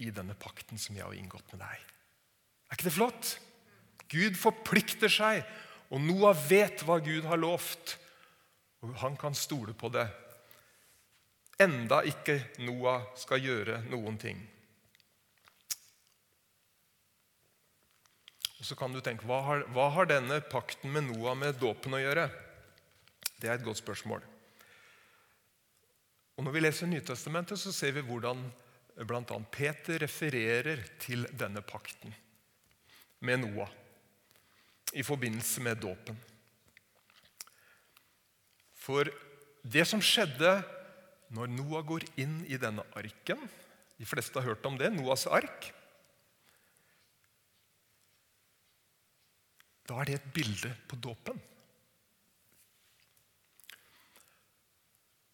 i 0.00 0.08
denne 0.10 0.34
pakten 0.34 0.78
som 0.78 0.96
jeg 0.96 1.04
har 1.04 1.12
inngått 1.12 1.52
med 1.52 1.66
deg'. 1.66 1.99
Er 2.70 2.78
ikke 2.78 2.86
det 2.86 2.94
flott? 2.94 3.30
Gud 4.10 4.38
forplikter 4.38 5.10
seg, 5.10 5.42
og 5.90 6.02
Noah 6.02 6.38
vet 6.48 6.84
hva 6.86 7.00
Gud 7.02 7.26
har 7.26 7.38
lovt. 7.38 7.96
Og 8.86 8.94
han 9.02 9.18
kan 9.18 9.34
stole 9.36 9.74
på 9.76 9.90
det. 9.92 10.06
Enda 11.60 12.00
ikke 12.08 12.38
Noah 12.64 13.10
skal 13.18 13.42
gjøre 13.42 13.82
noen 13.90 14.16
ting. 14.18 14.38
Og 18.60 18.66
Så 18.68 18.76
kan 18.76 18.92
du 18.92 19.00
tenke 19.04 19.26
hva 19.28 19.40
har, 19.44 19.66
hva 19.74 19.88
har 19.96 20.08
denne 20.08 20.40
pakten 20.46 20.92
med 20.94 21.08
Noah 21.10 21.36
med 21.36 21.58
dåpen 21.60 21.96
å 21.96 22.00
gjøre? 22.00 22.28
Det 23.40 23.48
er 23.48 23.56
et 23.56 23.66
godt 23.66 23.82
spørsmål. 23.82 24.24
Og 26.36 26.44
Når 26.46 26.56
vi 26.56 26.64
leser 26.64 26.88
Nytestamentet, 26.88 27.60
så 27.60 27.72
ser 27.72 27.92
vi 27.96 28.04
hvordan 28.06 28.42
bl.a. 29.00 29.38
Peter 29.52 30.00
refererer 30.00 30.82
til 31.00 31.26
denne 31.36 31.64
pakten 31.64 32.14
med 33.20 33.42
Noah 33.44 33.70
i 34.96 35.04
forbindelse 35.06 35.62
med 35.62 35.78
dåpen. 35.82 36.16
For 38.80 39.10
det 39.62 39.84
som 39.86 40.02
skjedde 40.02 40.58
når 41.34 41.52
Noah 41.52 41.84
går 41.86 42.06
inn 42.18 42.40
i 42.50 42.58
denne 42.58 42.82
arken 42.98 43.42
De 44.00 44.06
fleste 44.08 44.40
har 44.40 44.48
hørt 44.48 44.64
om 44.64 44.78
det, 44.80 44.88
Noahs 44.94 45.26
ark. 45.28 45.66
Da 49.84 49.98
er 50.00 50.08
det 50.08 50.14
et 50.16 50.28
bilde 50.32 50.70
på 50.88 50.96
dåpen. 50.96 51.36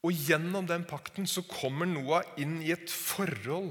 Og 0.02 0.10
gjennom 0.26 0.66
den 0.66 0.82
pakten 0.86 1.30
så 1.30 1.44
kommer 1.46 1.86
Noah 1.86 2.26
inn 2.42 2.58
i 2.64 2.72
et 2.74 2.90
forhold 2.90 3.70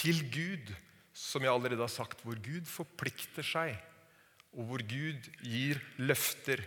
til 0.00 0.24
Gud, 0.32 0.72
som 1.20 1.44
jeg 1.44 1.52
allerede 1.52 1.84
har 1.84 1.92
sagt, 1.92 2.22
hvor 2.24 2.38
Gud 2.40 2.68
forplikter 2.68 3.44
seg, 3.44 3.76
og 4.56 4.66
hvor 4.70 4.82
Gud 4.82 5.26
gir 5.44 5.80
løfter. 6.00 6.62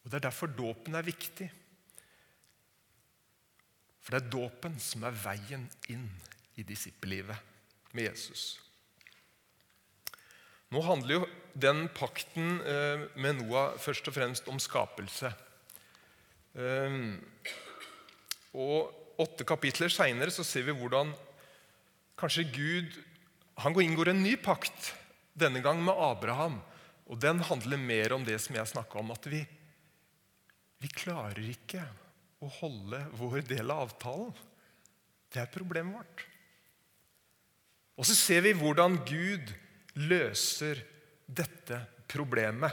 Og 0.00 0.08
Det 0.08 0.18
er 0.18 0.28
derfor 0.30 0.50
dåpen 0.56 0.96
er 0.96 1.06
viktig. 1.06 1.50
For 4.00 4.16
det 4.16 4.22
er 4.22 4.32
dåpen 4.32 4.80
som 4.80 5.04
er 5.04 5.20
veien 5.20 5.68
inn 5.92 6.08
i 6.58 6.64
disippellivet 6.66 7.92
med 7.92 8.08
Jesus. 8.08 8.56
Nå 10.70 10.80
handler 10.86 11.18
jo 11.18 11.28
den 11.60 11.88
pakten 11.92 12.60
eh, 12.62 13.04
med 13.20 13.42
Noah 13.42 13.76
først 13.78 14.08
og 14.08 14.16
fremst 14.16 14.48
om 14.48 14.58
skapelse. 14.62 15.32
Eh, 16.56 16.96
og 18.56 18.99
åtte 19.20 19.46
kapitler 19.48 19.92
seinere 19.92 20.32
ser 20.32 20.66
vi 20.66 20.74
hvordan 20.76 21.12
kanskje 22.20 22.46
Gud 22.52 22.98
han 23.60 23.76
inngår 23.76 24.12
en 24.12 24.22
ny 24.24 24.36
pakt, 24.40 24.94
denne 25.36 25.60
gang 25.60 25.82
med 25.84 25.98
Abraham. 26.00 26.60
Og 27.10 27.18
Den 27.20 27.42
handler 27.44 27.76
mer 27.76 28.14
om 28.16 28.24
det 28.24 28.38
som 28.40 28.56
jeg 28.56 28.70
snakka 28.70 29.00
om, 29.02 29.10
at 29.12 29.26
vi, 29.28 29.42
vi 30.80 30.88
klarer 30.88 31.42
ikke 31.44 31.82
å 32.40 32.48
holde 32.60 33.02
vår 33.20 33.42
del 33.50 33.72
av 33.72 33.88
avtalen. 33.88 34.32
Det 35.30 35.42
er 35.42 35.52
problemet 35.52 35.98
vårt. 35.98 36.24
Og 38.00 38.08
så 38.08 38.16
ser 38.16 38.46
vi 38.46 38.56
hvordan 38.56 38.96
Gud 39.04 39.52
løser 40.00 40.80
dette 41.28 41.82
problemet. 42.08 42.72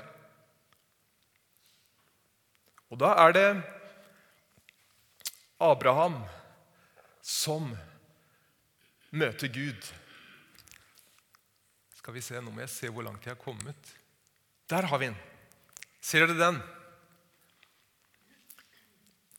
Og 2.88 3.02
da 3.02 3.12
er 3.26 3.36
det 3.36 3.50
Abraham 5.60 6.20
som 7.22 7.72
møter 9.10 9.50
Gud. 9.52 9.90
Skal 11.98 12.16
vi 12.16 12.24
se, 12.24 12.40
Nå 12.42 12.54
må 12.54 12.64
jeg 12.64 12.72
se 12.72 12.92
hvor 12.94 13.06
langt 13.08 13.26
jeg 13.26 13.34
har 13.34 13.42
kommet. 13.42 13.94
Der 14.70 14.88
har 14.88 15.02
vi 15.02 15.10
den. 15.10 15.18
Ser 16.02 16.28
dere 16.28 16.40
den? 16.40 16.60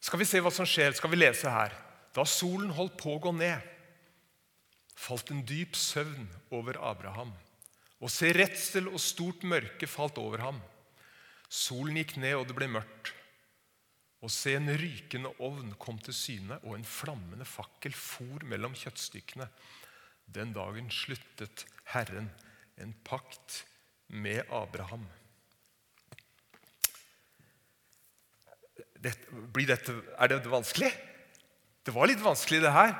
Skal 0.04 0.20
vi 0.20 0.28
se 0.28 0.40
hva 0.40 0.52
som 0.52 0.68
skjer? 0.68 0.94
Skal 0.96 1.12
vi 1.12 1.20
lese 1.20 1.52
her? 1.52 1.74
Da 2.16 2.24
solen 2.28 2.72
holdt 2.74 2.96
på 3.00 3.14
å 3.14 3.20
gå 3.22 3.32
ned, 3.36 3.60
falt 4.98 5.30
en 5.30 5.44
dyp 5.46 5.76
søvn 5.78 6.26
over 6.54 6.80
Abraham. 6.82 7.30
Og 8.02 8.10
se, 8.10 8.30
redsel 8.34 8.88
og 8.90 9.00
stort 9.02 9.44
mørke 9.46 9.86
falt 9.90 10.18
over 10.22 10.42
ham. 10.42 10.58
Solen 11.48 11.98
gikk 12.00 12.16
ned, 12.18 12.36
og 12.38 12.48
det 12.48 12.56
ble 12.58 12.70
mørkt. 12.72 13.12
Og 14.24 14.32
se, 14.34 14.56
en 14.58 14.70
rykende 14.74 15.30
ovn 15.44 15.70
kom 15.78 16.00
til 16.02 16.16
syne, 16.16 16.58
og 16.66 16.74
en 16.74 16.86
flammende 16.86 17.46
fakkel 17.46 17.94
for 17.94 18.42
mellom 18.50 18.74
kjøttstykkene. 18.78 19.46
Den 20.26 20.50
dagen 20.56 20.90
sluttet 20.92 21.64
Herren 21.92 22.30
en 22.78 22.94
pakt 23.06 23.62
med 24.08 24.42
Abraham. 24.54 25.06
Dette, 28.98 29.42
dette, 29.54 29.94
er 30.18 30.32
det 30.32 30.50
vanskelig? 30.50 30.90
Det 31.86 31.94
var 31.94 32.10
litt 32.10 32.22
vanskelig, 32.22 32.60
det 32.64 32.74
her. 32.74 32.96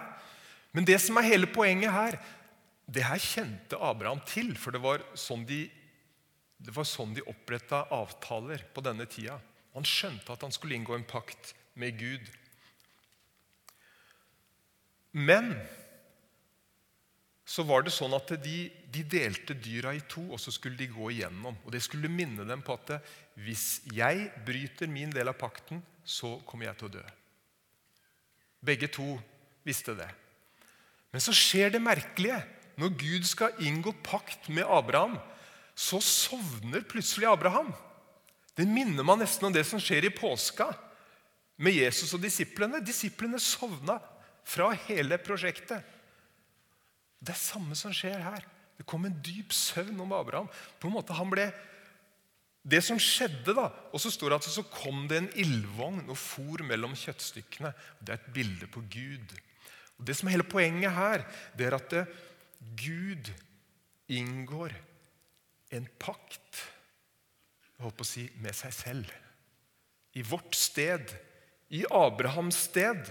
Men 0.73 0.87
det 0.87 1.01
som 1.03 1.19
er 1.19 1.27
hele 1.27 1.49
poenget 1.51 1.91
her, 1.93 2.19
det 2.89 3.05
her 3.05 3.21
kjente 3.21 3.77
Abraham 3.83 4.21
til, 4.29 4.55
for 4.57 4.73
det 4.73 4.81
var 4.81 5.03
sånn 5.19 5.43
de, 5.49 5.65
det 6.63 6.73
var 6.75 6.87
sånn 6.89 7.13
de 7.17 7.25
oppretta 7.29 7.83
avtaler 7.95 8.63
på 8.73 8.85
denne 8.87 9.09
tida. 9.11 9.37
Han 9.79 9.87
skjønte 9.87 10.35
at 10.35 10.43
han 10.43 10.55
skulle 10.55 10.75
inngå 10.75 10.97
en 10.99 11.07
pakt 11.07 11.55
med 11.79 11.95
Gud. 12.01 12.25
Men 15.15 15.53
så 17.49 17.65
var 17.65 17.87
det 17.87 17.95
sånn 17.95 18.13
at 18.13 18.35
de, 18.45 18.57
de, 18.93 19.05
delte 19.09 19.55
dyra 19.57 19.95
i 19.97 20.03
to, 20.11 20.21
og 20.35 20.41
så 20.43 20.53
skulle 20.53 20.77
de 20.77 20.91
gå 20.91 21.13
igjennom. 21.15 21.57
Og 21.65 21.73
Det 21.73 21.81
skulle 21.85 22.11
minne 22.13 22.45
dem 22.45 22.61
på 22.65 22.77
at 22.77 22.99
hvis 23.41 23.81
jeg 23.95 24.29
bryter 24.45 24.91
min 24.91 25.15
del 25.15 25.31
av 25.31 25.39
pakten, 25.41 25.81
så 26.05 26.37
kommer 26.49 26.69
jeg 26.69 26.81
til 26.81 26.91
å 26.91 26.95
dø. 26.99 27.07
Begge 28.69 28.91
to 28.93 29.15
visste 29.65 29.95
det. 29.97 30.11
Men 31.15 31.25
så 31.25 31.33
skjer 31.33 31.73
det 31.73 31.81
merkelige. 31.81 32.43
Når 32.79 32.95
Gud 33.01 33.25
skal 33.27 33.65
inngå 33.65 33.95
pakt 34.05 34.51
med 34.53 34.69
Abraham, 34.69 35.17
så 35.79 36.03
sovner 36.05 36.85
plutselig 36.87 37.31
Abraham. 37.31 37.73
Det 38.59 38.67
minner 38.67 39.07
meg 39.07 39.21
nesten 39.21 39.47
om 39.47 39.55
det 39.55 39.63
som 39.69 39.79
skjer 39.79 40.09
i 40.09 40.15
påska 40.15 40.67
med 41.63 41.77
Jesus 41.77 42.11
og 42.17 42.23
disiplene. 42.25 42.83
Disiplene 42.83 43.39
sovna 43.43 44.01
fra 44.49 44.73
hele 44.89 45.19
prosjektet. 45.23 45.85
Det 47.19 47.35
er 47.35 47.39
samme 47.39 47.79
som 47.79 47.95
skjer 47.95 48.19
her. 48.23 48.47
Det 48.79 48.87
kom 48.87 49.07
en 49.07 49.19
dyp 49.23 49.55
søvn 49.55 49.99
om 50.03 50.15
Abraham. 50.15 50.49
På 50.79 50.89
en 50.89 50.97
måte 50.99 51.17
han 51.17 51.31
ble 51.31 51.51
Det 52.69 52.83
som 52.85 52.99
skjedde, 53.01 53.55
da 53.55 53.71
Og 53.95 54.01
så 54.03 54.11
står 54.11 54.31
det 54.31 54.39
at 54.43 54.49
så 54.51 54.63
kom 54.67 55.07
det 55.09 55.19
en 55.19 55.31
ildvogn 55.39 56.03
og 56.11 56.19
for 56.19 56.63
mellom 56.67 56.97
kjøttstykkene. 56.99 57.71
Det 58.03 58.13
er 58.13 58.19
et 58.19 58.33
bilde 58.35 58.67
på 58.67 58.83
Gud. 58.91 59.35
Og 59.99 60.05
Det 60.05 60.17
som 60.17 60.29
er 60.29 60.37
hele 60.37 60.47
poenget 60.47 60.93
her, 60.93 61.25
det 61.57 61.67
er 61.67 61.79
at 61.79 61.91
det, 61.91 62.05
Gud 62.79 63.31
inngår 64.11 64.75
en 65.71 65.87
pakt 65.99 66.67
jeg 67.79 67.87
håper 67.87 68.05
å 68.05 68.11
si, 68.11 68.27
med 68.43 68.57
seg 68.59 68.75
selv. 68.75 69.11
I 70.19 70.25
vårt 70.27 70.57
sted. 70.59 71.13
I 71.71 71.85
Abrahams 71.95 72.59
sted. 72.67 73.07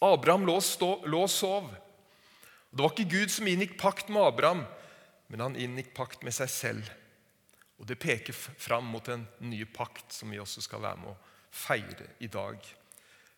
Abraham 0.00 0.46
lå, 0.46 0.56
stå, 0.62 0.92
lå 1.10 1.24
og 1.26 1.32
sov. 1.32 1.66
Det 2.70 2.84
var 2.84 2.94
ikke 2.94 3.10
Gud 3.10 3.32
som 3.34 3.48
inngikk 3.50 3.74
pakt 3.80 4.12
med 4.14 4.22
Abraham, 4.22 4.62
men 5.26 5.42
han 5.42 5.58
inngikk 5.58 5.90
pakt 5.96 6.22
med 6.22 6.36
seg 6.36 6.52
selv. 6.54 6.92
Og 7.80 7.88
Det 7.88 7.98
peker 7.98 8.36
fram 8.36 8.86
mot 8.92 9.08
en 9.08 9.26
ny 9.42 9.64
pakt 9.64 10.14
som 10.14 10.30
vi 10.30 10.38
også 10.38 10.62
skal 10.62 10.84
være 10.84 11.02
med 11.02 11.10
å 11.10 11.18
feire 11.50 12.12
i 12.22 12.30
dag. 12.30 12.60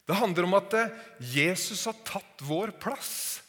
Det 0.05 0.19
handler 0.19 0.49
om 0.49 0.59
at 0.59 0.75
eh, 0.77 0.95
Jesus 1.33 1.87
har 1.89 1.97
tatt 2.05 2.43
vår 2.45 2.75
plass 2.83 3.41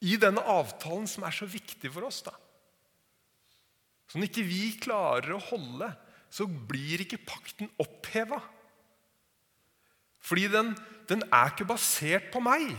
i 0.00 0.16
denne 0.18 0.42
avtalen 0.42 1.06
som 1.10 1.26
er 1.28 1.34
så 1.36 1.46
viktig 1.46 1.92
for 1.92 2.08
oss. 2.08 2.22
da. 2.26 2.34
Så 4.08 4.18
når 4.18 4.30
ikke 4.30 4.46
vi 4.48 4.62
klarer 4.80 5.34
å 5.36 5.42
holde, 5.50 5.90
så 6.32 6.46
blir 6.48 7.04
ikke 7.04 7.20
pakten 7.28 7.70
oppheva. 7.80 8.40
Fordi 10.24 10.46
den, 10.52 10.72
den 11.08 11.24
er 11.32 11.52
ikke 11.52 11.68
basert 11.68 12.30
på 12.32 12.40
meg. 12.44 12.72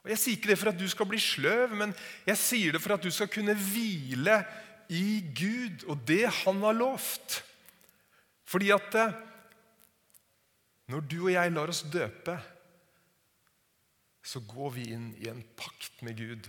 Og 0.00 0.12
Jeg 0.12 0.20
sier 0.20 0.38
ikke 0.38 0.52
det 0.52 0.58
for 0.60 0.72
at 0.72 0.80
du 0.80 0.86
skal 0.88 1.08
bli 1.08 1.20
sløv, 1.20 1.74
men 1.76 1.92
jeg 2.28 2.40
sier 2.40 2.76
det 2.76 2.80
for 2.80 2.96
at 2.96 3.04
du 3.04 3.10
skal 3.12 3.28
kunne 3.32 3.56
hvile 3.56 4.40
i 4.90 5.20
Gud 5.36 5.84
og 5.92 6.00
det 6.08 6.24
Han 6.42 6.62
har 6.64 6.76
lovt. 6.76 7.42
Fordi 8.48 8.72
at 8.74 8.96
eh, 8.98 9.18
når 10.90 11.04
du 11.06 11.20
og 11.20 11.32
jeg 11.32 11.52
lar 11.54 11.70
oss 11.70 11.84
døpe, 11.86 12.34
så 14.26 14.42
går 14.42 14.72
vi 14.74 14.88
inn 14.94 15.12
i 15.22 15.28
en 15.30 15.44
pakt 15.56 16.02
med 16.06 16.18
Gud, 16.18 16.48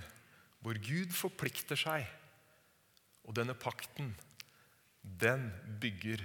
hvor 0.62 0.78
Gud 0.78 1.14
forplikter 1.16 1.80
seg. 1.80 2.06
Og 3.26 3.36
denne 3.38 3.56
pakten, 3.58 4.14
den 5.02 5.50
bygger 5.82 6.24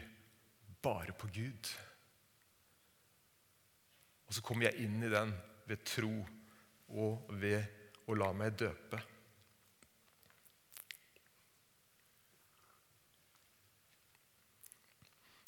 bare 0.84 1.12
på 1.16 1.28
Gud. 1.32 1.72
Og 4.26 4.36
så 4.36 4.42
kommer 4.44 4.68
jeg 4.68 4.86
inn 4.86 5.02
i 5.02 5.12
den 5.12 5.32
ved 5.66 5.84
tro 5.86 6.14
og 6.96 7.36
ved 7.40 7.62
å 8.06 8.16
la 8.16 8.30
meg 8.36 8.56
døpe. 8.58 9.00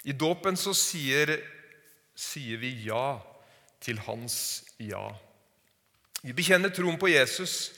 I 0.09 0.15
dåpen 0.17 0.57
så 0.57 0.73
sier, 0.77 1.35
sier, 2.15 2.57
vi 2.63 2.71
ja 2.87 3.19
til 3.83 3.99
hans 4.07 4.39
ja. 4.81 5.03
Vi 6.23 6.33
bekjenner 6.35 6.73
troen 6.75 6.99
på 6.99 7.11
Jesus, 7.11 7.78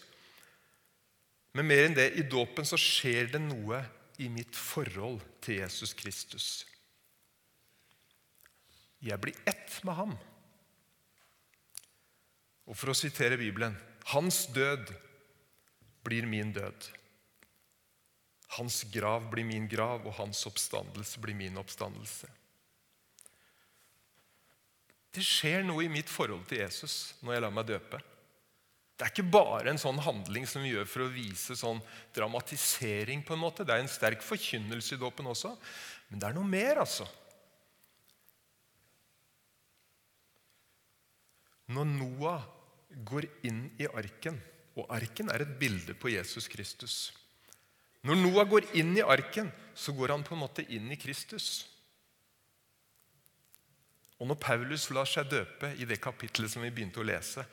men 1.56 1.66
mer 1.66 1.86
enn 1.86 1.96
det, 1.96 2.12
i 2.14 2.26
dåpen 2.26 2.66
så 2.66 2.78
skjer 2.78 3.32
det 3.32 3.40
noe 3.42 3.82
i 4.22 4.28
mitt 4.30 4.56
forhold 4.56 5.22
til 5.42 5.62
Jesus 5.62 5.94
Kristus. 5.98 6.48
Jeg 9.00 9.16
blir 9.22 9.36
ett 9.48 9.78
med 9.86 9.96
ham. 9.96 10.12
Og 12.68 12.76
for 12.76 12.92
å 12.92 12.96
sitere 12.96 13.40
Bibelen 13.40 13.74
Hans 14.12 14.44
død 14.54 14.92
blir 16.06 16.26
min 16.26 16.52
død. 16.52 16.88
Hans 18.56 18.82
grav 18.90 19.28
blir 19.30 19.46
min 19.46 19.68
grav, 19.70 20.06
og 20.06 20.16
hans 20.18 20.40
oppstandelse 20.48 21.20
blir 21.22 21.36
min 21.38 21.58
oppstandelse. 21.60 22.30
Det 25.14 25.22
skjer 25.26 25.62
noe 25.66 25.84
i 25.84 25.92
mitt 25.92 26.10
forhold 26.10 26.46
til 26.50 26.62
Jesus 26.62 27.14
når 27.22 27.36
jeg 27.36 27.44
lar 27.44 27.54
meg 27.54 27.68
døpe. 27.70 28.00
Det 29.00 29.06
er 29.06 29.14
ikke 29.14 29.32
bare 29.32 29.70
en 29.72 29.80
sånn 29.80 29.96
handling 30.04 30.44
som 30.44 30.60
vi 30.60 30.74
gjør 30.74 30.84
for 30.84 31.06
å 31.06 31.12
vise 31.14 31.54
sånn 31.56 31.78
dramatisering. 32.12 33.22
på 33.24 33.32
en 33.32 33.40
måte. 33.40 33.64
Det 33.64 33.72
er 33.72 33.80
en 33.80 33.88
sterk 33.88 34.20
forkynnelse 34.20 34.94
i 34.94 35.00
dåpen 35.00 35.24
også, 35.26 35.56
men 36.10 36.20
det 36.20 36.28
er 36.28 36.36
noe 36.36 36.44
mer. 36.44 36.82
altså. 36.84 37.08
Når 41.72 41.84
Noah 41.96 42.44
går 43.08 43.24
inn 43.48 43.70
i 43.80 43.88
arken. 43.88 44.36
Og 44.76 44.84
arken 44.92 45.30
er 45.32 45.46
et 45.46 45.56
bilde 45.58 45.94
på 45.94 46.12
Jesus 46.12 46.48
Kristus. 46.48 47.12
Når 48.04 48.20
Noah 48.20 48.46
går 48.48 48.68
inn 48.76 48.92
i 48.96 49.04
arken, 49.04 49.50
så 49.74 49.92
går 49.96 50.12
han 50.12 50.24
på 50.24 50.34
en 50.34 50.44
måte 50.44 50.64
inn 50.68 50.92
i 50.92 51.00
Kristus. 51.00 51.66
Og 54.20 54.28
når 54.28 54.36
Paulus 54.40 54.90
lar 54.92 55.08
seg 55.08 55.30
døpe 55.32 55.72
i 55.80 55.88
det 55.88 56.00
kapitlet 56.00 56.52
som 56.52 56.60
vi 56.60 56.72
begynte 56.72 57.00
å 57.00 57.06
lese, 57.06 57.46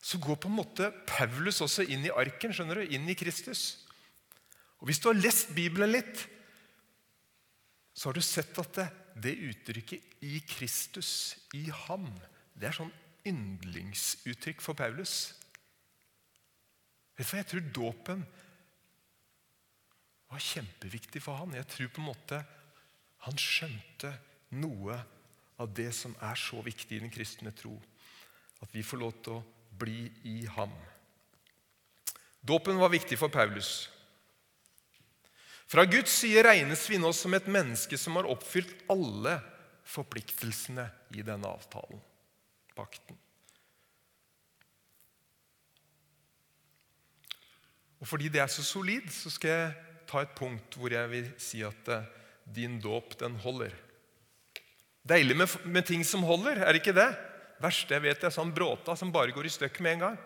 så 0.00 0.18
går 0.22 0.38
på 0.38 0.48
en 0.48 0.58
måte 0.60 0.90
Paulus 1.08 1.60
også 1.64 1.84
inn 1.90 2.06
i 2.06 2.14
arken, 2.14 2.54
skjønner 2.54 2.80
du, 2.80 2.94
inn 2.94 3.08
i 3.10 3.16
Kristus. 3.18 3.84
Og 4.78 4.88
Hvis 4.88 5.00
du 5.02 5.08
har 5.10 5.18
lest 5.18 5.54
Bibelen 5.56 5.90
litt, 5.90 6.26
så 7.98 8.08
har 8.08 8.14
du 8.14 8.22
sett 8.22 8.58
at 8.62 8.76
det, 8.78 8.86
det 9.18 9.34
uttrykket 9.50 10.22
'i 10.22 10.38
Kristus', 10.46 11.34
'i 11.54 11.66
ham', 11.70 12.14
det 12.54 12.68
er 12.68 12.76
sånn 12.78 12.94
yndlingsuttrykk 13.26 14.62
for 14.62 14.78
Paulus. 14.78 15.34
Vet 17.18 17.26
du 17.26 17.34
hva, 17.34 17.42
Jeg 17.42 17.50
tror 17.50 17.72
dåpen 17.74 18.26
var 20.30 20.38
kjempeviktig 20.38 21.22
for 21.22 21.40
han. 21.40 21.54
Jeg 21.54 21.66
tror 21.66 21.88
på 21.88 22.00
en 22.02 22.10
måte 22.12 22.40
han 23.26 23.40
skjønte 23.40 24.12
noe 24.50 24.98
av 25.58 25.72
det 25.74 25.90
som 25.96 26.14
er 26.22 26.38
så 26.38 26.62
viktig 26.62 26.96
i 26.96 27.02
den 27.02 27.10
kristne 27.10 27.50
tro. 27.50 27.74
At 28.62 28.74
vi 28.74 28.82
får 28.82 29.00
lov 29.02 29.16
til 29.22 29.38
å 29.38 29.44
bli 29.78 30.08
i 30.28 30.40
ham. 30.56 30.72
Dåpen 32.40 32.78
var 32.80 32.92
viktig 32.92 33.18
for 33.20 33.32
Paulus. 33.32 33.88
Fra 35.68 35.84
Guds 35.84 36.14
side 36.22 36.42
regnes 36.46 36.86
vi 36.88 37.00
nå 37.00 37.12
som 37.12 37.34
et 37.36 37.48
menneske 37.50 37.98
som 38.00 38.16
har 38.16 38.28
oppfylt 38.30 38.86
alle 38.88 39.36
forpliktelsene 39.88 40.86
i 41.16 41.24
denne 41.24 41.48
avtalen 41.48 42.00
pakten. 42.78 43.18
Og 47.98 48.06
Fordi 48.06 48.30
det 48.30 48.40
er 48.40 48.50
så 48.52 48.62
solid, 48.62 49.10
så 49.10 49.32
skal 49.34 49.50
jeg 49.50 49.72
ta 50.08 50.22
et 50.22 50.36
punkt 50.38 50.78
hvor 50.78 50.92
jeg 50.94 51.10
vil 51.10 51.30
si 51.42 51.64
at 51.66 51.90
uh, 51.90 52.06
din 52.46 52.78
dåp, 52.80 53.18
den 53.20 53.34
holder. 53.42 53.74
Deilig 55.08 55.36
med, 55.36 55.56
med, 55.64 55.82
ting 55.88 56.04
som 56.06 56.22
holder, 56.22 56.62
er 56.62 56.72
det 56.72 56.82
ikke 56.84 56.96
det? 56.96 57.10
Verste 57.62 57.96
jeg 57.96 58.04
vet, 58.04 58.24
er 58.24 58.34
sånn 58.34 58.54
bråta 58.54 58.94
som 58.98 59.12
bare 59.14 59.34
går 59.34 59.48
i 59.48 59.52
stykk 59.52 59.80
med 59.84 59.96
en 59.96 60.04
gang. 60.06 60.18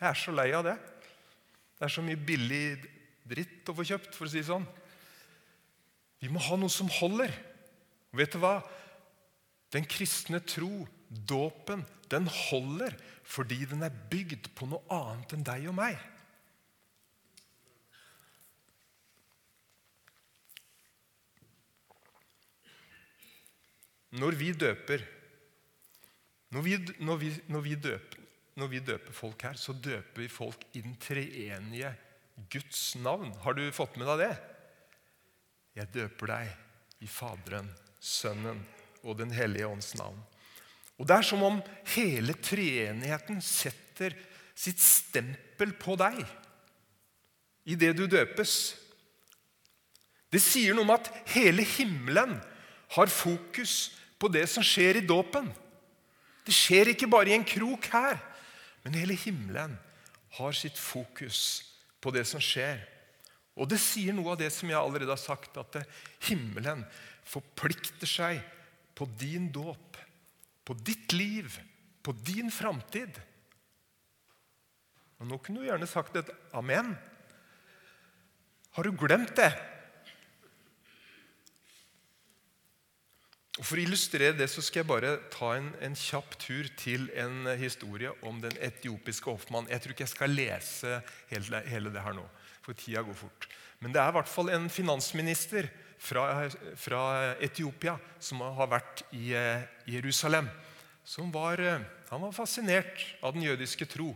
Jeg 0.00 0.08
er 0.10 0.18
så 0.18 0.34
lei 0.34 0.48
av 0.56 0.64
det. 0.66 0.76
Det 1.78 1.86
er 1.86 1.92
så 1.94 2.04
mye 2.04 2.18
billig 2.18 2.64
dritt 3.30 3.70
å 3.70 3.76
få 3.76 3.86
kjøpt, 3.86 4.14
for 4.16 4.26
å 4.26 4.32
si 4.32 4.40
det 4.40 4.48
sånn. 4.50 4.66
Vi 6.20 6.28
må 6.32 6.42
ha 6.44 6.58
noe 6.60 6.72
som 6.72 6.90
holder. 7.00 7.32
Og 8.10 8.20
vet 8.20 8.34
du 8.34 8.40
hva? 8.42 8.58
Den 9.72 9.86
kristne 9.88 10.42
tro, 10.42 10.84
dåpen, 11.08 11.84
den 12.10 12.26
holder 12.26 12.96
fordi 13.30 13.62
den 13.70 13.84
er 13.86 13.94
bygd 14.10 14.48
på 14.58 14.66
noe 14.66 14.82
annet 14.90 15.36
enn 15.36 15.46
deg 15.46 15.68
og 15.70 15.76
meg. 15.78 16.00
Når 24.18 24.34
vi 24.40 24.50
døper 24.58 25.04
når 26.50 26.64
vi, 26.66 26.76
når, 26.98 27.18
vi, 27.20 27.30
når, 27.46 27.62
vi 27.62 27.74
døper, 27.78 28.22
når 28.58 28.70
vi, 28.72 28.80
døper, 28.82 29.14
folk 29.14 29.42
her, 29.46 29.58
så 29.58 29.72
døper 29.72 30.24
vi 30.24 30.30
folk 30.30 30.64
i 30.74 30.82
den 30.82 30.96
treenige 31.00 31.92
Guds 32.50 32.96
navn. 32.98 33.30
Har 33.44 33.54
du 33.54 33.62
fått 33.74 33.98
med 34.00 34.10
deg 34.10 34.24
det? 34.24 34.32
Jeg 35.78 35.92
døper 35.94 36.32
deg 36.32 37.04
i 37.04 37.08
Faderen, 37.10 37.70
Sønnen 38.00 38.64
og 39.04 39.16
Den 39.20 39.30
hellige 39.32 39.68
ånds 39.68 39.94
navn. 39.98 40.18
Og 41.00 41.06
Det 41.08 41.16
er 41.16 41.24
som 41.24 41.42
om 41.46 41.62
hele 41.94 42.34
treenigheten 42.36 43.40
setter 43.40 44.16
sitt 44.58 44.82
stempel 44.82 45.72
på 45.80 45.94
deg 45.96 46.18
i 47.70 47.76
det 47.78 47.94
du 47.96 48.04
døpes. 48.10 48.74
Det 50.30 50.42
sier 50.42 50.74
noe 50.74 50.84
om 50.84 50.92
at 50.94 51.08
hele 51.32 51.64
himmelen 51.64 52.36
har 52.96 53.12
fokus 53.12 53.94
på 54.20 54.28
det 54.32 54.44
som 54.50 54.66
skjer 54.66 55.00
i 55.00 55.06
dåpen. 55.06 55.48
Det 56.50 56.56
skjer 56.58 56.88
ikke 56.90 57.06
bare 57.06 57.30
i 57.30 57.36
en 57.36 57.46
krok 57.46 57.86
her, 57.92 58.16
men 58.82 58.96
hele 58.98 59.14
himmelen 59.14 59.76
har 60.34 60.56
sitt 60.58 60.78
fokus 60.78 61.62
på 62.02 62.10
det 62.10 62.24
som 62.26 62.42
skjer. 62.42 62.80
Og 63.54 63.68
det 63.70 63.78
sier 63.78 64.16
noe 64.16 64.32
av 64.32 64.40
det 64.40 64.48
som 64.50 64.66
jeg 64.66 64.78
allerede 64.80 65.14
har 65.14 65.20
sagt, 65.20 65.54
at 65.62 65.78
himmelen 66.26 66.82
forplikter 67.22 68.10
seg 68.10 68.40
på 68.98 69.06
din 69.20 69.46
dåp, 69.54 69.94
på 70.66 70.74
ditt 70.82 71.14
liv, 71.14 71.54
på 72.02 72.16
din 72.26 72.50
framtid. 72.50 73.14
Og 75.20 75.30
Nå 75.30 75.38
kunne 75.38 75.62
du 75.62 75.70
gjerne 75.70 75.86
sagt 75.86 76.18
et 76.18 76.34
amen. 76.56 76.96
Har 78.74 78.86
du 78.86 78.96
glemt 78.98 79.36
det? 79.38 79.52
Og 83.60 83.66
For 83.68 83.76
å 83.76 83.82
illustrere 83.84 84.32
det 84.38 84.46
så 84.48 84.62
skal 84.64 84.80
jeg 84.80 84.88
bare 84.88 85.18
ta 85.28 85.50
en, 85.58 85.66
en, 85.84 85.96
kjapp 85.96 86.32
tur 86.40 86.70
til 86.80 87.10
en 87.12 87.44
historie 87.60 88.08
om 88.24 88.38
den 88.40 88.54
etiopiske 88.56 89.28
hoffmannen. 89.28 89.68
Jeg 89.68 89.84
tror 89.84 89.92
ikke 89.92 90.06
jeg 90.06 90.12
skal 90.14 90.32
lese 90.32 91.00
hele, 91.28 91.60
hele, 91.68 91.92
det 91.92 92.00
her 92.00 92.16
nå, 92.16 92.24
for 92.64 92.78
tida 92.78 93.04
går 93.04 93.18
fort. 93.20 93.44
Men 93.84 93.92
det 93.92 94.00
er 94.00 94.08
i 94.08 94.16
hvert 94.16 94.32
fall 94.32 94.48
en 94.54 94.64
finansminister 94.72 95.68
fra, 96.00 96.24
fra 96.72 97.02
Etiopia 97.36 97.98
som 98.16 98.40
har 98.40 98.72
vært 98.78 99.04
i 99.12 99.34
eh, 99.36 99.68
Jerusalem. 99.92 100.48
Som 101.04 101.28
var, 101.34 101.60
eh, 101.60 101.84
han 102.08 102.24
var 102.24 102.32
fascinert 102.32 103.04
av 103.20 103.36
den 103.36 103.44
jødiske 103.44 103.84
tro. 103.92 104.14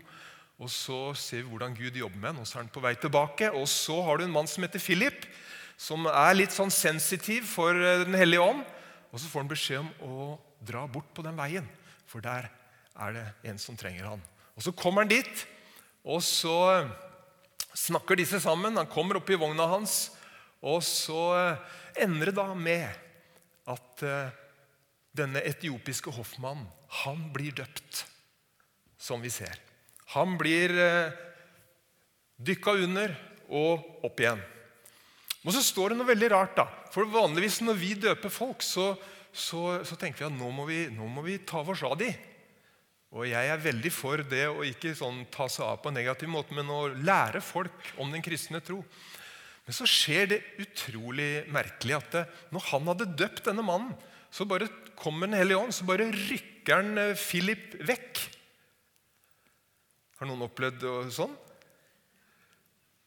Og 0.57 0.71
Så 0.73 1.13
ser 1.21 1.43
vi 1.43 1.51
hvordan 1.51 1.77
Gud 1.77 2.01
jobber 2.01 2.17
med 2.17 2.33
ham, 2.33 2.41
og 2.41 2.49
så 2.49 2.63
er 2.63 2.65
han 2.65 2.73
på 2.73 2.81
vei 2.81 2.95
tilbake. 2.97 3.53
Og 3.53 3.69
så 3.69 4.01
har 4.09 4.17
du 4.17 4.25
en 4.25 4.33
mann 4.33 4.49
som 4.49 4.65
heter 4.65 4.81
Philip, 4.81 5.29
som 5.77 6.09
er 6.09 6.33
litt 6.39 6.55
sånn 6.55 6.73
sensitiv 6.73 7.45
for 7.45 7.77
eh, 7.77 8.07
Den 8.09 8.17
hellige 8.17 8.41
ånd. 8.41 8.65
Og 9.15 9.21
så 9.23 9.31
får 9.31 9.45
han 9.45 9.51
beskjed 9.51 9.79
om 10.03 10.11
å 10.11 10.29
dra 10.59 10.83
bort 10.91 11.13
på 11.15 11.23
den 11.23 11.37
veien, 11.39 11.67
for 12.11 12.25
der 12.25 12.49
er 12.99 13.15
det 13.15 13.27
en 13.47 13.61
som 13.63 13.79
trenger 13.79 14.09
han. 14.11 14.23
Og 14.59 14.63
Så 14.67 14.75
kommer 14.75 15.05
han 15.05 15.13
dit, 15.13 15.47
og 16.03 16.19
så 16.23 16.83
snakker 17.75 18.19
disse 18.19 18.41
sammen. 18.43 18.75
Han 18.77 18.91
kommer 18.91 19.21
opp 19.21 19.31
i 19.31 19.39
vogna 19.39 19.69
hans, 19.71 20.11
og 20.63 20.83
så 20.83 21.55
ender 21.95 22.33
det 22.33 22.39
da 22.41 22.49
med 22.59 22.91
at 23.71 24.03
eh, 24.03 24.35
denne 25.15 25.43
etiopiske 25.47 26.11
hoffmannen 26.15 26.67
han 27.05 27.29
blir 27.35 27.55
døpt, 27.55 28.05
som 28.99 29.23
vi 29.23 29.31
ser. 29.31 29.55
Han 30.15 30.35
blir 30.41 30.75
eh, 30.75 31.15
dykka 32.43 32.75
under 32.83 33.15
og 33.47 34.05
opp 34.07 34.21
igjen. 34.23 34.43
Men 35.45 35.53
så 35.53 35.61
står 35.61 35.93
det 35.93 35.99
noe 36.01 36.09
veldig 36.09 36.31
rart. 36.33 36.55
da. 36.57 36.65
For 36.93 37.09
Vanligvis 37.11 37.61
når 37.65 37.77
vi 37.77 37.93
døper 38.01 38.33
folk, 38.33 38.65
så, 38.65 38.95
så, 39.29 39.83
så 39.85 39.99
tenker 40.01 40.25
vi 40.25 40.31
at 40.31 40.39
nå 40.39 40.49
må 40.57 40.65
vi, 40.69 40.87
nå 40.93 41.09
må 41.11 41.25
vi 41.27 41.37
ta 41.45 41.61
oss 41.61 41.85
av 41.85 41.99
dem. 42.01 42.15
Og 43.15 43.29
Jeg 43.29 43.47
er 43.47 43.61
veldig 43.63 43.93
for 43.95 44.25
det 44.27 44.47
å 44.51 44.65
ikke 44.67 44.95
sånn 44.99 45.21
ta 45.31 45.47
seg 45.53 45.69
av 45.69 45.83
på 45.83 45.93
en 45.93 46.01
negativ 46.01 46.31
måte, 46.33 46.57
men 46.57 46.73
å 46.73 46.89
lære 46.97 47.45
folk 47.45 47.93
om 48.03 48.11
den 48.11 48.25
kristne 48.25 48.59
tro. 48.65 48.81
Men 49.65 49.77
så 49.77 49.87
skjer 49.89 50.33
det 50.33 50.41
utrolig 50.65 51.45
merkelig 51.53 51.95
at 52.01 52.09
det, 52.17 52.25
når 52.53 52.67
han 52.73 52.91
hadde 52.91 53.13
døpt 53.21 53.47
denne 53.47 53.65
mannen, 53.65 53.95
så 54.35 54.49
bare 54.49 54.67
kommer 54.99 55.29
Den 55.29 55.39
hellige 55.39 55.59
ånd, 55.59 55.75
så 55.75 55.87
bare 55.87 56.07
rykker 56.11 56.75
han 56.79 56.99
eh, 56.99 57.19
Philip 57.19 57.75
vekk. 57.87 58.21
Har 60.19 60.31
noen 60.31 60.45
opplevd 60.47 60.85
sånn? 61.15 61.33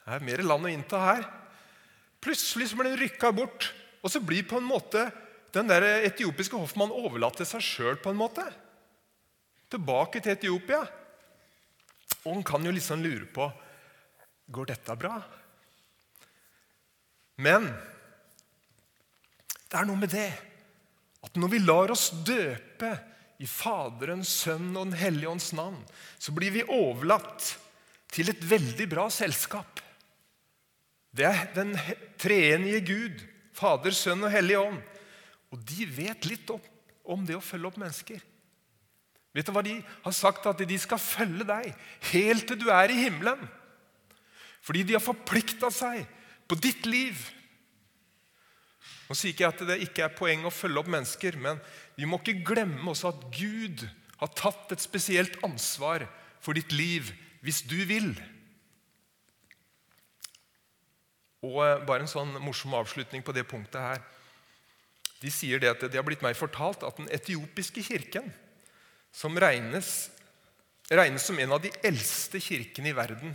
Det 0.04 0.16
er 0.16 0.26
mer 0.28 0.44
land 0.44 0.68
å 0.68 0.72
innta 0.72 1.00
her. 1.04 1.28
Plutselig 2.28 2.68
så 2.70 2.76
blir 2.76 2.92
den 2.92 3.00
rykka 3.00 3.32
bort, 3.32 3.70
og 4.04 4.12
så 4.12 4.20
blir 4.20 4.44
på 4.44 4.60
en 4.60 4.68
måte 4.68 5.06
den 5.56 5.70
der 5.70 5.86
etiopiske 6.04 6.60
hoffmannen 6.60 7.06
overlatt 7.08 7.40
til 7.40 7.48
seg 7.48 7.64
sjøl. 7.64 8.00
Tilbake 9.72 10.20
til 10.20 10.34
Etiopia. 10.34 10.82
Og 12.26 12.34
han 12.34 12.44
kan 12.44 12.68
jo 12.68 12.74
liksom 12.76 13.00
lure 13.00 13.30
på 13.32 13.48
går 14.52 14.74
dette 14.74 14.98
bra. 15.00 15.16
Men 17.40 17.70
det 19.72 19.80
er 19.80 19.88
noe 19.88 20.04
med 20.04 20.12
det 20.12 20.30
at 21.24 21.40
når 21.40 21.56
vi 21.56 21.64
lar 21.64 21.96
oss 21.96 22.10
døpe 22.28 22.92
i 23.40 23.48
Faderens, 23.48 24.36
Sønn 24.44 24.74
og 24.76 24.90
Den 24.90 25.00
hellige 25.00 25.32
ånds 25.32 25.54
navn, 25.56 25.80
så 26.20 26.36
blir 26.36 26.52
vi 26.60 26.68
overlatt 26.68 27.54
til 28.12 28.36
et 28.36 28.44
veldig 28.52 28.92
bra 28.92 29.08
selskap. 29.14 29.87
Det 31.18 31.26
er 31.26 31.48
den 31.56 31.74
treenige 32.22 32.82
Gud, 32.86 33.22
Fader, 33.58 33.94
Sønn 33.96 34.22
og 34.26 34.32
Hellig 34.32 34.60
Ånd. 34.60 34.82
Og 35.54 35.62
de 35.66 35.88
vet 35.90 36.28
litt 36.30 36.50
om, 36.54 36.62
om 37.08 37.24
det 37.26 37.38
å 37.38 37.44
følge 37.44 37.72
opp 37.72 37.80
mennesker. 37.82 38.22
Vet 39.34 39.48
du 39.48 39.54
hva 39.54 39.64
De 39.66 39.78
har 39.82 40.16
sagt 40.18 40.46
at 40.50 40.62
de 40.66 40.78
skal 40.82 41.02
følge 41.02 41.46
deg 41.48 41.72
helt 42.12 42.48
til 42.50 42.62
du 42.62 42.70
er 42.74 42.94
i 42.94 43.02
himmelen. 43.06 43.42
Fordi 44.66 44.84
de 44.84 44.98
har 44.98 45.04
forplikta 45.04 45.72
seg 45.74 46.06
på 46.50 46.58
ditt 46.60 46.86
liv. 46.90 47.18
Nå 49.08 49.16
sier 49.16 49.32
ikke 49.32 49.46
jeg 49.46 49.56
at 49.56 49.68
det 49.70 49.78
ikke 49.86 50.08
er 50.08 50.18
poeng 50.18 50.44
å 50.46 50.54
følge 50.54 50.82
opp 50.82 50.90
mennesker, 50.92 51.38
men 51.40 51.62
vi 51.96 52.08
må 52.10 52.20
ikke 52.20 52.44
glemme 52.50 52.92
også 52.92 53.14
at 53.14 53.28
Gud 53.34 53.86
har 54.20 54.34
tatt 54.36 54.74
et 54.76 54.84
spesielt 54.84 55.38
ansvar 55.46 56.06
for 56.44 56.58
ditt 56.58 56.74
liv 56.76 57.14
hvis 57.46 57.62
du 57.70 57.78
vil. 57.88 58.12
Og 61.48 61.62
eh, 61.64 61.80
bare 61.88 62.04
en 62.04 62.12
sånn 62.12 62.36
morsom 62.44 62.76
avslutning 62.78 63.24
på 63.26 63.36
det 63.36 63.48
punktet 63.48 63.82
her. 63.82 64.04
De 65.22 65.32
sier 65.34 65.62
det 65.62 65.72
at 65.72 65.88
det 65.88 65.98
har 65.98 66.06
blitt 66.06 66.26
meg 66.26 66.38
fortalt 66.38 66.86
at 66.86 67.00
den 67.00 67.10
etiopiske 67.14 67.82
kirken, 67.88 68.28
som 69.16 69.38
regnes, 69.40 70.12
regnes 70.92 71.26
som 71.26 71.40
en 71.42 71.56
av 71.56 71.64
de 71.64 71.72
eldste 71.88 72.42
kirkene 72.44 72.92
i 72.92 72.98
verden 72.98 73.34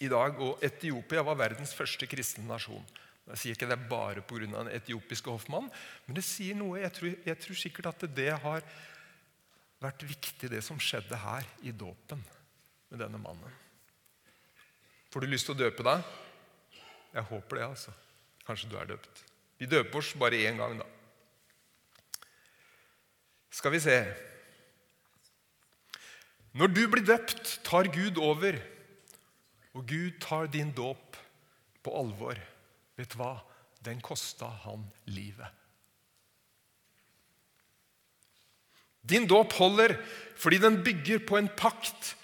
i 0.00 0.08
dag, 0.08 0.38
og 0.40 0.62
Etiopia 0.64 1.20
var 1.26 1.36
verdens 1.36 1.74
første 1.76 2.08
kristne 2.08 2.46
nasjon. 2.48 2.86
Jeg 3.30 3.40
sier 3.42 3.56
ikke 3.58 3.68
det 3.68 3.76
er 3.76 3.90
bare 3.90 4.22
pga. 4.24 4.46
den 4.46 4.70
etiopiske 4.72 5.30
hoffmannen, 5.30 5.70
men 6.06 6.16
det 6.16 6.24
sier 6.24 6.56
noe. 6.56 6.80
Jeg 6.80 6.92
tror, 6.96 7.18
jeg 7.26 7.40
tror 7.44 7.58
sikkert 7.60 7.90
at 7.92 8.06
det 8.16 8.32
har 8.32 8.64
vært 9.80 10.02
viktig, 10.02 10.50
det 10.50 10.62
som 10.64 10.80
skjedde 10.80 11.16
her 11.20 11.46
i 11.62 11.72
dåpen 11.72 12.24
med 12.90 12.98
denne 13.04 13.20
mannen. 13.20 13.52
Får 15.12 15.20
du 15.20 15.30
lyst 15.30 15.48
til 15.48 15.56
å 15.56 15.60
døpe 15.60 15.84
deg? 15.86 16.02
Jeg 17.14 17.26
håper 17.30 17.58
det, 17.58 17.66
altså. 17.66 17.92
Kanskje 18.46 18.70
du 18.70 18.76
er 18.78 18.88
døpt. 18.90 19.22
Vi 19.60 19.68
døper 19.68 20.00
oss 20.00 20.14
bare 20.18 20.40
én 20.48 20.58
gang, 20.60 20.78
da. 20.80 20.86
Skal 23.50 23.74
vi 23.74 23.80
se 23.82 23.96
Når 26.52 26.66
du 26.74 26.82
blir 26.90 27.04
døpt, 27.06 27.60
tar 27.62 27.86
Gud 27.94 28.16
over, 28.18 28.56
og 29.74 29.86
Gud 29.86 30.18
tar 30.20 30.48
din 30.50 30.72
dåp 30.74 31.16
på 31.82 31.92
alvor. 31.94 32.38
Vet 32.98 33.12
du 33.12 33.20
hva? 33.20 33.36
Den 33.86 34.00
kosta 34.02 34.48
han 34.64 34.82
livet. 35.06 35.46
Din 39.00 39.28
dåp 39.30 39.54
holder 39.56 39.94
fordi 40.40 40.58
den 40.58 40.82
bygger 40.84 41.22
på 41.26 41.38
en 41.38 41.48
pakt 41.56 42.16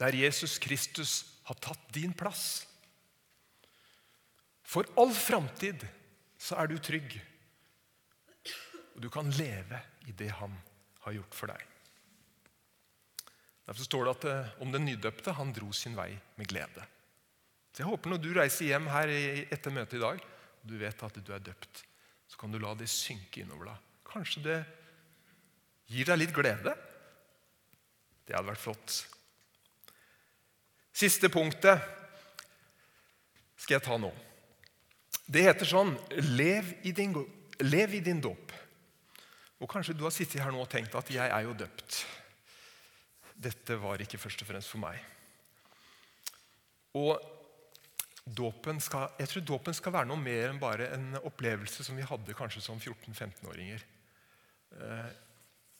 der 0.00 0.16
Jesus 0.16 0.58
Kristus 0.58 1.26
har 1.44 1.58
tatt 1.60 1.82
din 1.94 2.12
plass. 2.16 2.64
For 4.70 4.86
all 5.00 5.10
framtid 5.16 5.82
så 6.38 6.60
er 6.62 6.70
du 6.70 6.78
trygg. 6.78 7.16
Og 8.94 9.02
du 9.02 9.08
kan 9.10 9.30
leve 9.34 9.80
i 10.06 10.14
det 10.14 10.30
han 10.38 10.54
har 11.06 11.16
gjort 11.16 11.34
for 11.34 11.50
deg. 11.50 11.64
Derfor 13.66 13.86
står 13.86 14.06
det 14.06 14.14
at 14.14 14.26
eh, 14.30 14.54
om 14.62 14.70
den 14.74 14.86
nydøpte 14.86 15.34
han 15.38 15.52
dro 15.54 15.70
sin 15.74 15.96
vei 15.98 16.12
med 16.38 16.50
glede. 16.50 16.86
Så 17.70 17.82
Jeg 17.82 17.90
håper 17.90 18.10
når 18.10 18.22
du 18.22 18.30
reiser 18.34 18.70
hjem 18.70 18.88
her 18.90 19.10
etter 19.10 19.74
møtet 19.74 19.98
i 19.98 20.02
dag, 20.02 20.22
og 20.22 20.64
du 20.66 20.76
vet 20.78 21.04
at 21.06 21.20
du 21.22 21.32
er 21.34 21.44
døpt, 21.50 21.84
så 22.30 22.38
kan 22.38 22.50
du 22.50 22.58
la 22.62 22.74
det 22.78 22.90
synke 22.90 23.42
innover 23.42 23.70
deg. 23.70 23.84
Kanskje 24.10 24.42
det 24.46 24.58
gir 25.90 26.10
deg 26.10 26.18
litt 26.18 26.34
glede? 26.34 26.74
Det 28.26 28.36
hadde 28.36 28.50
vært 28.50 28.62
flott. 28.62 28.98
Siste 30.94 31.30
punktet 31.32 31.78
skal 33.58 33.78
jeg 33.78 33.86
ta 33.86 33.98
nå. 33.98 34.10
Det 35.30 35.44
heter 35.46 35.68
sånn 35.68 35.92
Lev 36.34 36.72
i 36.82 36.92
din, 36.96 37.14
lev 37.62 37.94
i 37.94 38.02
din 38.02 38.20
dåp. 38.22 38.54
Og 39.60 39.68
Kanskje 39.70 39.94
du 39.94 40.02
har 40.06 40.14
sittet 40.14 40.42
her 40.42 40.50
nå 40.50 40.62
og 40.64 40.70
tenkt 40.72 40.96
at 40.98 41.10
'jeg 41.10 41.28
er 41.28 41.42
jo 41.44 41.54
døpt'. 41.54 42.04
Dette 43.36 43.76
var 43.76 44.00
ikke 44.00 44.18
først 44.18 44.42
og 44.42 44.48
fremst 44.48 44.68
for 44.68 44.78
meg. 44.78 44.98
Og 46.94 47.20
skal, 48.80 49.10
Jeg 49.18 49.28
tror 49.28 49.42
dåpen 49.42 49.74
skal 49.74 49.92
være 49.92 50.06
noe 50.06 50.16
mer 50.16 50.50
enn 50.50 50.58
bare 50.58 50.92
en 50.94 51.16
opplevelse 51.16 51.84
som 51.84 51.96
vi 51.96 52.02
hadde 52.02 52.34
kanskje 52.34 52.60
som 52.60 52.78
14-15-åringer. 52.78 53.82
Eh, 54.80 55.10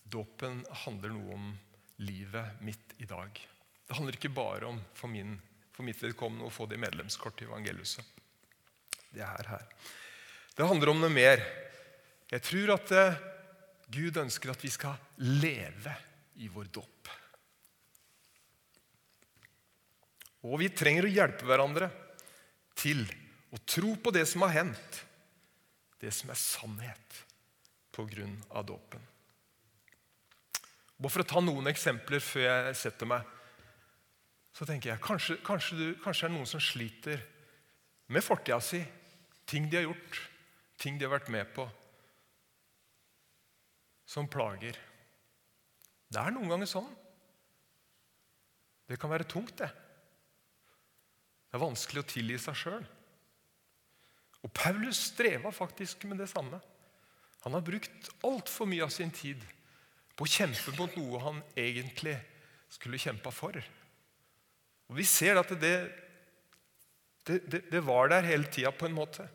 dåpen 0.04 0.64
handler 0.84 1.10
noe 1.10 1.34
om 1.34 1.58
livet 1.98 2.60
mitt 2.62 2.94
i 2.98 3.04
dag. 3.04 3.30
Det 3.86 3.96
handler 3.96 4.16
ikke 4.16 4.34
bare 4.34 4.66
om 4.66 4.80
for, 4.94 5.08
min, 5.08 5.40
for 5.72 5.82
mitt 5.82 6.00
vedkommende 6.02 6.46
å 6.46 6.50
få 6.50 6.66
det 6.66 6.78
medlemskortet 6.78 7.42
i 7.42 7.50
evangeliet 7.50 7.86
det 9.14 9.24
er 9.26 9.50
her. 9.50 9.66
Det 10.56 10.66
handler 10.66 10.92
om 10.92 11.00
noe 11.02 11.12
mer. 11.12 11.42
Jeg 12.30 12.44
tror 12.46 12.74
at 12.76 12.92
eh, 12.94 13.20
Gud 13.90 14.18
ønsker 14.22 14.52
at 14.52 14.62
vi 14.62 14.70
skal 14.70 14.98
leve 15.18 15.94
i 16.40 16.48
vår 16.52 16.70
dåp. 16.72 17.10
Og 20.46 20.56
vi 20.62 20.70
trenger 20.72 21.04
å 21.04 21.12
hjelpe 21.12 21.48
hverandre 21.48 21.90
til 22.78 23.02
å 23.52 23.58
tro 23.68 23.92
på 24.00 24.12
det 24.14 24.24
som 24.30 24.46
har 24.46 24.54
hendt, 24.60 25.02
det 26.00 26.12
som 26.16 26.30
er 26.32 26.38
sannhet, 26.38 27.18
på 27.90 28.06
grunn 28.08 28.38
av 28.54 28.64
dåpen. 28.70 29.02
For 31.00 31.24
å 31.24 31.28
ta 31.28 31.40
noen 31.42 31.68
eksempler 31.68 32.22
før 32.22 32.46
jeg 32.46 32.78
setter 32.78 33.08
meg, 33.08 33.26
så 34.54 34.66
tenker 34.68 34.92
jeg 34.92 35.02
kanskje, 35.04 35.36
kanskje, 35.44 35.76
du, 35.76 35.86
kanskje 36.02 36.26
er 36.26 36.32
det 36.32 36.36
noen 36.36 36.48
som 36.48 36.62
sliter 36.62 37.22
med 38.10 38.24
fortida 38.24 38.58
si, 38.64 38.80
ting 39.50 39.66
de 39.70 39.80
har 39.80 39.88
gjort, 39.88 40.20
ting 40.78 40.98
de 40.98 41.06
har 41.06 41.16
vært 41.16 41.30
med 41.32 41.50
på, 41.56 41.66
som 44.06 44.28
plager. 44.30 44.78
Det 46.10 46.18
er 46.18 46.34
noen 46.34 46.50
ganger 46.50 46.70
sånn. 46.70 46.88
Det 48.90 48.98
kan 48.98 49.12
være 49.12 49.28
tungt, 49.30 49.54
det. 49.60 49.68
Det 51.50 51.58
er 51.58 51.62
vanskelig 51.62 52.02
å 52.02 52.10
tilgi 52.10 52.38
seg 52.42 52.58
sjøl. 52.58 52.88
Og 54.40 54.52
Paulus 54.56 54.98
streva 55.10 55.52
faktisk 55.54 56.06
med 56.10 56.22
det 56.22 56.30
samme. 56.30 56.58
Han 57.44 57.56
har 57.56 57.64
brukt 57.64 58.10
altfor 58.26 58.68
mye 58.70 58.86
av 58.86 58.92
sin 58.94 59.12
tid 59.14 59.42
på 60.16 60.26
å 60.26 60.30
kjempe 60.30 60.74
mot 60.76 60.96
noe 60.98 61.22
han 61.22 61.42
egentlig 61.58 62.16
skulle 62.70 63.00
kjempa 63.00 63.32
for. 63.34 63.56
Og 64.90 64.96
Vi 64.98 65.06
ser 65.06 65.38
at 65.40 65.52
det, 65.60 65.74
det, 67.26 67.38
det, 67.46 67.62
det 67.70 67.82
var 67.86 68.10
der 68.10 68.26
hele 68.26 68.50
tida, 68.50 68.72
på 68.74 68.88
en 68.88 68.96
måte. 68.96 69.26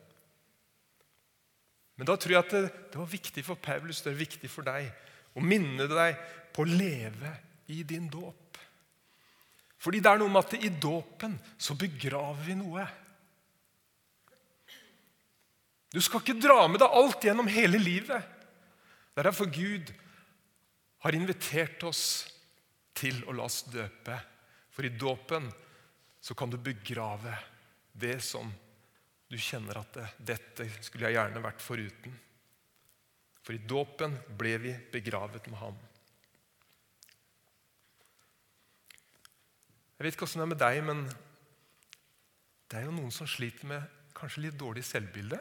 Men 1.96 2.08
da 2.08 2.16
tror 2.20 2.34
jeg 2.34 2.44
at 2.44 2.52
det, 2.52 2.62
det 2.92 3.00
var 3.00 3.08
viktig 3.08 3.44
for 3.46 3.60
Paulus 3.60 4.02
det 4.04 4.12
er 4.12 4.20
viktig 4.20 4.50
for 4.52 4.66
deg 4.66 4.90
å 5.36 5.44
minne 5.44 5.88
deg 5.88 6.20
på 6.52 6.64
å 6.64 6.68
leve 6.68 7.32
i 7.72 7.82
din 7.88 8.08
dåp. 8.12 8.60
Fordi 9.80 10.00
det 10.02 10.10
er 10.10 10.20
noe 10.20 10.32
med 10.32 10.44
at 10.44 10.56
i 10.58 10.72
dåpen 10.82 11.36
så 11.60 11.76
begraver 11.78 12.42
vi 12.46 12.56
noe. 12.58 12.86
Du 15.92 16.00
skal 16.04 16.20
ikke 16.20 16.40
dra 16.40 16.64
med 16.68 16.80
deg 16.82 16.96
alt 17.00 17.24
gjennom 17.24 17.48
hele 17.48 17.80
livet. 17.80 18.32
Det 19.12 19.22
er 19.22 19.30
derfor 19.30 19.48
Gud 19.52 19.92
har 21.04 21.16
invitert 21.16 21.84
oss 21.88 22.02
til 22.96 23.22
å 23.28 23.36
la 23.36 23.46
oss 23.46 23.62
døpe. 23.70 24.16
For 24.72 24.84
i 24.84 24.92
dåpen 24.92 25.48
så 26.20 26.34
kan 26.36 26.50
du 26.52 26.58
begrave 26.60 27.32
det 27.96 28.18
som 28.24 28.50
du 29.26 29.36
kjenner 29.42 29.80
at 29.80 29.98
dette 30.22 30.68
skulle 30.86 31.08
jeg 31.08 31.18
gjerne 31.18 31.42
vært 31.42 31.64
foruten. 31.64 32.14
For 33.42 33.54
i 33.54 33.62
dåpen 33.62 34.14
ble 34.38 34.54
vi 34.62 34.72
begravet 34.92 35.46
med 35.50 35.60
ham. 35.60 35.76
Jeg 39.96 40.04
vet 40.04 40.16
ikke 40.16 40.26
åssen 40.26 40.42
det 40.42 40.46
er 40.46 40.52
med 40.52 40.60
deg, 40.60 40.80
men 40.84 41.04
det 42.66 42.78
er 42.78 42.88
jo 42.88 42.94
noen 42.94 43.14
som 43.14 43.28
sliter 43.30 43.68
med 43.70 43.92
kanskje 44.16 44.46
litt 44.46 44.58
dårlig 44.58 44.82
selvbilde. 44.86 45.38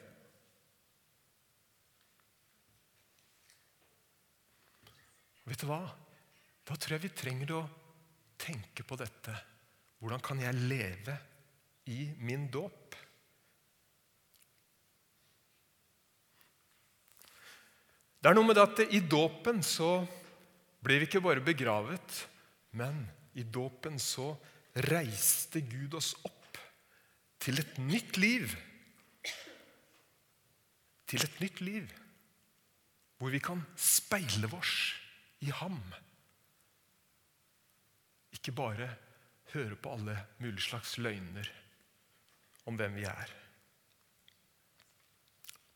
Vet 5.46 5.62
du 5.62 5.68
hva? 5.70 5.82
Da 6.66 6.78
tror 6.78 6.96
jeg 6.96 7.06
vi 7.06 7.14
trenger 7.14 7.52
å 7.58 7.64
tenke 8.42 8.86
på 8.88 8.98
dette. 8.98 9.34
Hvordan 10.02 10.24
kan 10.26 10.42
jeg 10.42 10.58
leve 10.66 11.18
i 11.94 12.00
min 12.26 12.48
dåp? 12.52 12.96
Det 18.26 18.32
er 18.32 18.40
noe 18.40 18.48
med 18.50 18.58
at 18.58 18.80
i 18.90 19.04
dåpen 19.06 19.60
så 19.62 20.00
blir 20.82 20.98
vi 20.98 21.06
ikke 21.06 21.20
bare 21.22 21.44
begravet, 21.46 22.16
men 22.74 23.04
i 23.38 23.44
dåpen 23.46 24.00
så 24.02 24.32
reiste 24.88 25.60
Gud 25.62 25.94
oss 25.94 26.08
opp 26.26 26.58
til 27.38 27.62
et 27.62 27.76
nytt 27.78 28.18
liv. 28.18 28.56
Til 31.06 31.22
et 31.22 31.38
nytt 31.44 31.62
liv 31.62 31.94
hvor 33.22 33.30
vi 33.30 33.44
kan 33.46 33.62
speile 33.78 34.50
oss 34.58 34.74
i 35.46 35.52
ham. 35.60 35.78
Ikke 38.34 38.56
bare 38.58 38.88
høre 39.54 39.78
på 39.78 39.92
alle 40.00 40.16
mulige 40.40 40.66
slags 40.72 40.96
løgner 40.98 41.52
om 42.66 42.74
hvem 42.82 42.98
vi 42.98 43.06
er. 43.06 43.36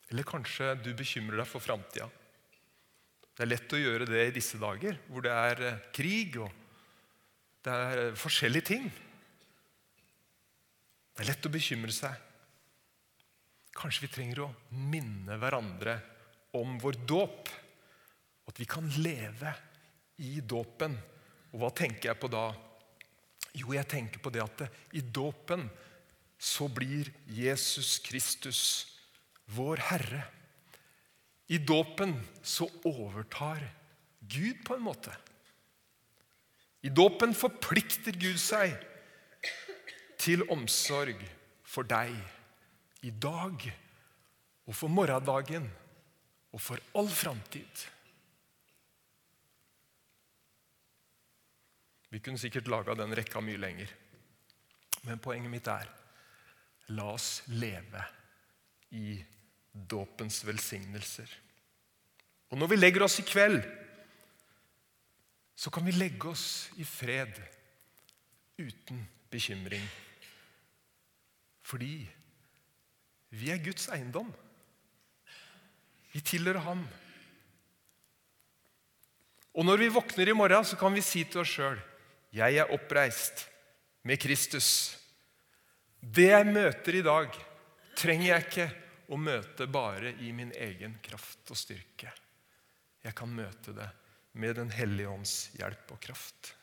Eller 0.10 0.26
kanskje 0.26 0.74
du 0.82 0.90
bekymrer 0.98 1.44
deg 1.44 1.52
for 1.52 1.62
framtida. 1.62 2.10
Det 3.40 3.46
er 3.46 3.54
lett 3.54 3.72
å 3.72 3.78
gjøre 3.80 4.04
det 4.04 4.24
i 4.28 4.32
disse 4.36 4.58
dager, 4.60 4.98
hvor 5.08 5.24
det 5.24 5.32
er 5.32 5.62
eh, 5.64 5.84
krig 5.96 6.34
og 6.44 6.50
det 7.64 7.72
er 7.72 8.00
eh, 8.02 8.18
forskjellige 8.20 8.66
ting. 8.68 8.90
Det 11.16 11.24
er 11.24 11.30
lett 11.30 11.48
å 11.48 11.52
bekymre 11.54 11.94
seg. 11.96 12.18
Kanskje 13.80 14.04
vi 14.04 14.10
trenger 14.12 14.42
å 14.44 14.50
minne 14.76 15.38
hverandre 15.40 15.94
om 16.60 16.74
vår 16.84 17.00
dåp. 17.08 17.48
At 18.52 18.60
vi 18.60 18.68
kan 18.68 18.92
leve 19.00 19.54
i 20.20 20.42
dåpen. 20.44 20.98
Og 21.54 21.62
hva 21.62 21.70
tenker 21.72 22.10
jeg 22.10 22.20
på 22.20 22.28
da? 22.34 22.50
Jo, 23.56 23.72
jeg 23.72 23.88
tenker 23.88 24.20
på 24.20 24.34
det 24.36 24.44
at 24.44 24.66
det, 24.66 24.68
i 25.00 25.06
dåpen 25.16 25.64
så 26.36 26.68
blir 26.68 27.08
Jesus 27.32 28.02
Kristus 28.04 28.66
vår 29.56 29.86
Herre. 29.94 30.26
I 31.50 31.58
dåpen 31.58 32.14
så 32.46 32.70
overtar 32.86 33.64
Gud 34.20 34.62
på 34.66 34.76
en 34.76 34.86
måte. 34.86 35.16
I 36.82 36.90
dåpen 36.94 37.34
forplikter 37.36 38.16
Gud 38.16 38.38
seg 38.40 38.76
til 40.20 40.46
omsorg 40.54 41.20
for 41.66 41.88
deg 41.90 42.14
i 43.08 43.12
dag 43.12 43.66
og 44.70 44.76
for 44.78 44.92
morgendagen 44.94 45.66
og 46.54 46.62
for 46.62 46.82
all 46.98 47.10
framtid. 47.10 47.88
Vi 52.10 52.22
kunne 52.22 52.42
sikkert 52.42 52.70
laga 52.70 52.96
den 52.98 53.14
rekka 53.18 53.42
mye 53.42 53.60
lenger. 53.62 53.90
Men 55.06 55.22
poenget 55.22 55.52
mitt 55.52 55.68
er 55.72 55.90
la 56.94 57.12
oss 57.14 57.44
leve 57.54 58.02
i 58.98 59.20
dåpens 59.88 60.42
velsignelser. 60.48 61.30
Og 62.50 62.58
når 62.58 62.74
vi 62.74 62.80
legger 62.80 63.06
oss 63.06 63.20
i 63.22 63.28
kveld 63.28 63.62
så 65.60 65.72
kan 65.76 65.84
vi 65.84 65.92
legge 65.92 66.30
oss 66.30 66.70
i 66.80 66.86
fred 66.88 67.36
uten 68.62 69.02
bekymring. 69.32 69.84
Fordi 71.68 72.08
vi 73.36 73.52
er 73.52 73.60
Guds 73.64 73.90
eiendom. 73.92 74.30
Vi 76.14 76.22
tilhører 76.24 76.64
Ham. 76.64 76.86
Og 79.52 79.68
når 79.68 79.84
vi 79.84 79.92
våkner 79.92 80.32
i 80.32 80.38
morgen, 80.38 80.64
så 80.64 80.80
kan 80.80 80.96
vi 80.96 81.04
si 81.04 81.26
til 81.28 81.44
oss 81.44 81.52
sjøl 81.58 81.80
jeg 82.30 82.60
er 82.62 82.72
oppreist 82.72 83.48
med 84.06 84.20
Kristus. 84.22 84.96
Det 86.00 86.28
jeg 86.30 86.46
møter 86.46 87.00
i 87.00 87.02
dag, 87.02 87.34
trenger 87.98 88.28
jeg 88.28 88.46
ikke 88.46 88.68
å 89.10 89.18
møte 89.18 89.66
bare 89.70 90.14
i 90.22 90.32
min 90.36 90.52
egen 90.54 90.98
kraft 91.04 91.50
og 91.50 91.58
styrke. 91.58 92.12
Jeg 93.04 93.16
kan 93.18 93.32
møte 93.32 93.74
det 93.74 93.88
med 94.40 94.56
Den 94.60 94.70
hellige 94.72 95.10
ånds 95.10 95.36
hjelp 95.58 95.96
og 95.96 96.00
kraft. 96.04 96.54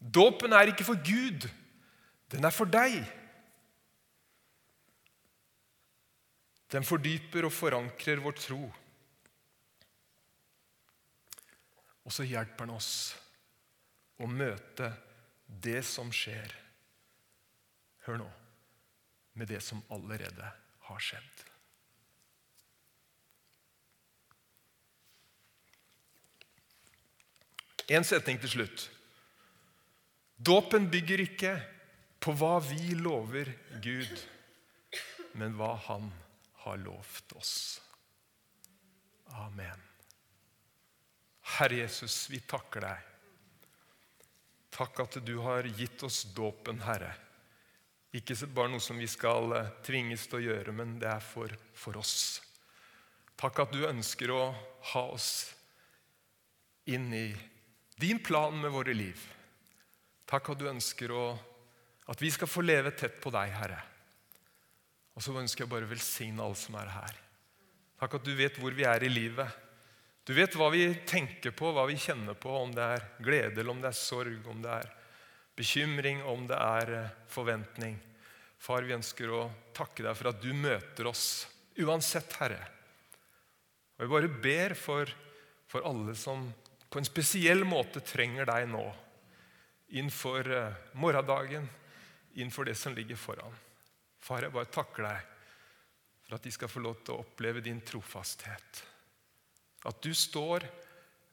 Dåpen 0.00 0.52
er 0.56 0.72
ikke 0.72 0.86
for 0.88 0.98
Gud, 1.04 1.46
den 2.32 2.46
er 2.46 2.54
for 2.54 2.66
deg. 2.70 2.98
Den 6.70 6.86
fordyper 6.86 7.46
og 7.46 7.54
forankrer 7.54 8.22
vår 8.22 8.36
tro. 8.38 8.60
Og 12.06 12.14
så 12.14 12.26
hjelper 12.26 12.66
den 12.66 12.74
oss 12.74 12.92
å 14.18 14.26
møte 14.30 14.90
det 15.46 15.82
som 15.86 16.10
skjer. 16.14 16.54
Hør 18.06 18.22
nå 18.22 18.30
med 19.38 19.50
det 19.50 19.60
som 19.62 19.82
allerede 19.94 20.48
har 20.90 21.02
skjedd. 21.02 21.44
En 27.90 28.06
setning 28.06 28.38
til 28.38 28.52
slutt. 28.52 28.86
Dåpen 30.40 30.86
bygger 30.92 31.24
ikke 31.24 31.54
på 32.22 32.32
hva 32.38 32.58
vi 32.62 32.94
lover 32.94 33.50
Gud, 33.82 34.12
men 35.34 35.56
hva 35.58 35.74
Han 35.88 36.10
har 36.62 36.78
lovt 36.80 37.32
oss. 37.40 37.54
Amen. 39.42 39.82
Herre 41.58 41.82
Jesus, 41.82 42.28
vi 42.30 42.40
takker 42.40 42.84
deg. 42.84 43.06
Takk 44.70 45.02
at 45.02 45.18
du 45.26 45.34
har 45.42 45.66
gitt 45.66 46.02
oss 46.06 46.22
dåpen, 46.36 46.78
Herre. 46.84 47.10
Ikke 48.16 48.34
bare 48.50 48.72
noe 48.72 48.82
som 48.82 48.98
vi 48.98 49.06
skal 49.10 49.52
eh, 49.54 49.68
tvinges 49.86 50.26
til 50.26 50.40
å 50.40 50.46
gjøre, 50.48 50.74
men 50.74 50.96
det 50.98 51.10
er 51.12 51.22
for, 51.22 51.52
for 51.78 52.00
oss. 52.00 52.40
Takk 53.38 53.62
at 53.62 53.74
du 53.74 53.86
ønsker 53.86 54.32
å 54.34 54.42
ha 54.92 55.04
oss 55.14 55.30
inn 56.90 57.06
i 57.14 57.28
din 58.00 58.18
plan 58.24 58.56
med 58.58 58.74
våre 58.74 58.96
liv. 58.96 59.20
Takk 60.26 60.52
at 60.52 60.60
du 60.60 60.66
ønsker 60.70 61.14
å, 61.14 61.24
at 62.10 62.22
vi 62.22 62.32
skal 62.34 62.50
få 62.50 62.64
leve 62.66 62.92
tett 62.98 63.20
på 63.22 63.30
deg, 63.34 63.54
Herre. 63.54 63.80
Og 65.14 65.22
så 65.22 65.34
ønsker 65.36 65.64
jeg 65.64 65.70
bare 65.70 65.86
å 65.86 65.90
velsigne 65.90 66.42
alle 66.42 66.58
som 66.58 66.76
er 66.80 66.90
her. 66.94 67.16
Takk 68.00 68.18
at 68.18 68.26
du 68.26 68.32
vet 68.34 68.58
hvor 68.58 68.74
vi 68.74 68.86
er 68.88 69.04
i 69.04 69.12
livet. 69.12 69.58
Du 70.26 70.32
vet 70.36 70.54
hva 70.56 70.70
vi 70.72 70.86
tenker 71.06 71.54
på, 71.56 71.70
hva 71.74 71.86
vi 71.88 71.98
kjenner 72.00 72.36
på, 72.38 72.52
om 72.62 72.72
det 72.74 72.86
er 72.96 73.06
glede 73.22 73.60
eller 73.60 73.74
om 73.74 73.82
det 73.82 73.90
er 73.90 73.98
sorg, 73.98 74.46
om 74.48 74.62
det 74.64 74.78
er 74.80 74.90
bekymring, 75.60 76.22
om 76.24 76.46
det 76.48 76.56
er 76.56 76.94
eh, 76.96 77.12
forventning. 77.28 77.98
Far, 78.60 78.84
vi 78.84 78.96
ønsker 78.96 79.32
å 79.32 79.46
takke 79.76 80.04
deg 80.04 80.16
for 80.16 80.32
at 80.32 80.40
du 80.42 80.50
møter 80.56 81.08
oss 81.08 81.24
uansett, 81.80 82.32
Herre. 82.40 82.60
Og 83.96 84.04
Jeg 84.04 84.12
bare 84.12 84.32
ber 84.48 84.74
for, 84.76 85.12
for 85.68 85.86
alle 85.88 86.16
som 86.16 86.48
på 86.90 87.00
en 87.00 87.06
spesiell 87.06 87.64
måte 87.68 88.02
trenger 88.04 88.48
deg 88.48 88.68
nå. 88.72 88.84
Innenfor 89.96 90.52
eh, 90.56 90.78
morgendagen, 91.00 91.68
innenfor 92.34 92.68
det 92.68 92.76
som 92.78 92.96
ligger 92.96 93.20
foran. 93.20 93.56
Far, 94.20 94.44
jeg 94.44 94.54
bare 94.54 94.72
takker 94.72 95.08
deg 95.08 95.26
for 96.26 96.36
at 96.36 96.46
de 96.46 96.52
skal 96.54 96.70
få 96.70 96.82
lov 96.84 97.00
til 97.04 97.16
å 97.16 97.24
oppleve 97.24 97.62
din 97.64 97.80
trofasthet. 97.84 98.84
At 99.88 100.04
du 100.04 100.12
står 100.14 100.66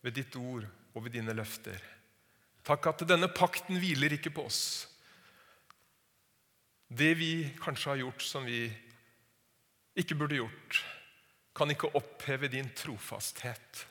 ved 0.02 0.16
ditt 0.16 0.36
ord 0.40 0.66
og 0.96 1.04
ved 1.06 1.18
dine 1.20 1.36
løfter. 1.36 1.97
Takk 2.68 2.90
at 2.92 3.06
denne 3.08 3.30
pakten 3.32 3.80
hviler 3.80 4.18
ikke 4.18 4.34
på 4.36 4.44
oss. 4.50 4.62
Det 6.88 7.14
vi 7.20 7.32
kanskje 7.64 7.94
har 7.94 8.02
gjort 8.02 8.24
som 8.24 8.48
vi 8.48 8.66
ikke 9.98 10.18
burde 10.20 10.40
gjort, 10.42 10.82
kan 11.56 11.72
ikke 11.72 11.94
oppheve 11.98 12.52
din 12.52 12.68
trofasthet. 12.76 13.86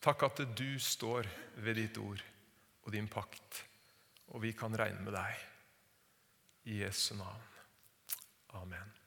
Takk 0.00 0.28
at 0.28 0.44
du 0.56 0.78
står 0.80 1.28
ved 1.60 1.80
ditt 1.80 1.98
ord 2.00 2.22
og 2.84 2.92
din 2.94 3.08
pakt, 3.10 3.64
og 4.32 4.44
vi 4.44 4.52
kan 4.56 4.76
regne 4.76 5.02
med 5.04 5.16
deg. 5.16 5.44
I 6.70 6.82
Jesu 6.84 7.14
navn. 7.16 7.48
Amen. 8.60 8.99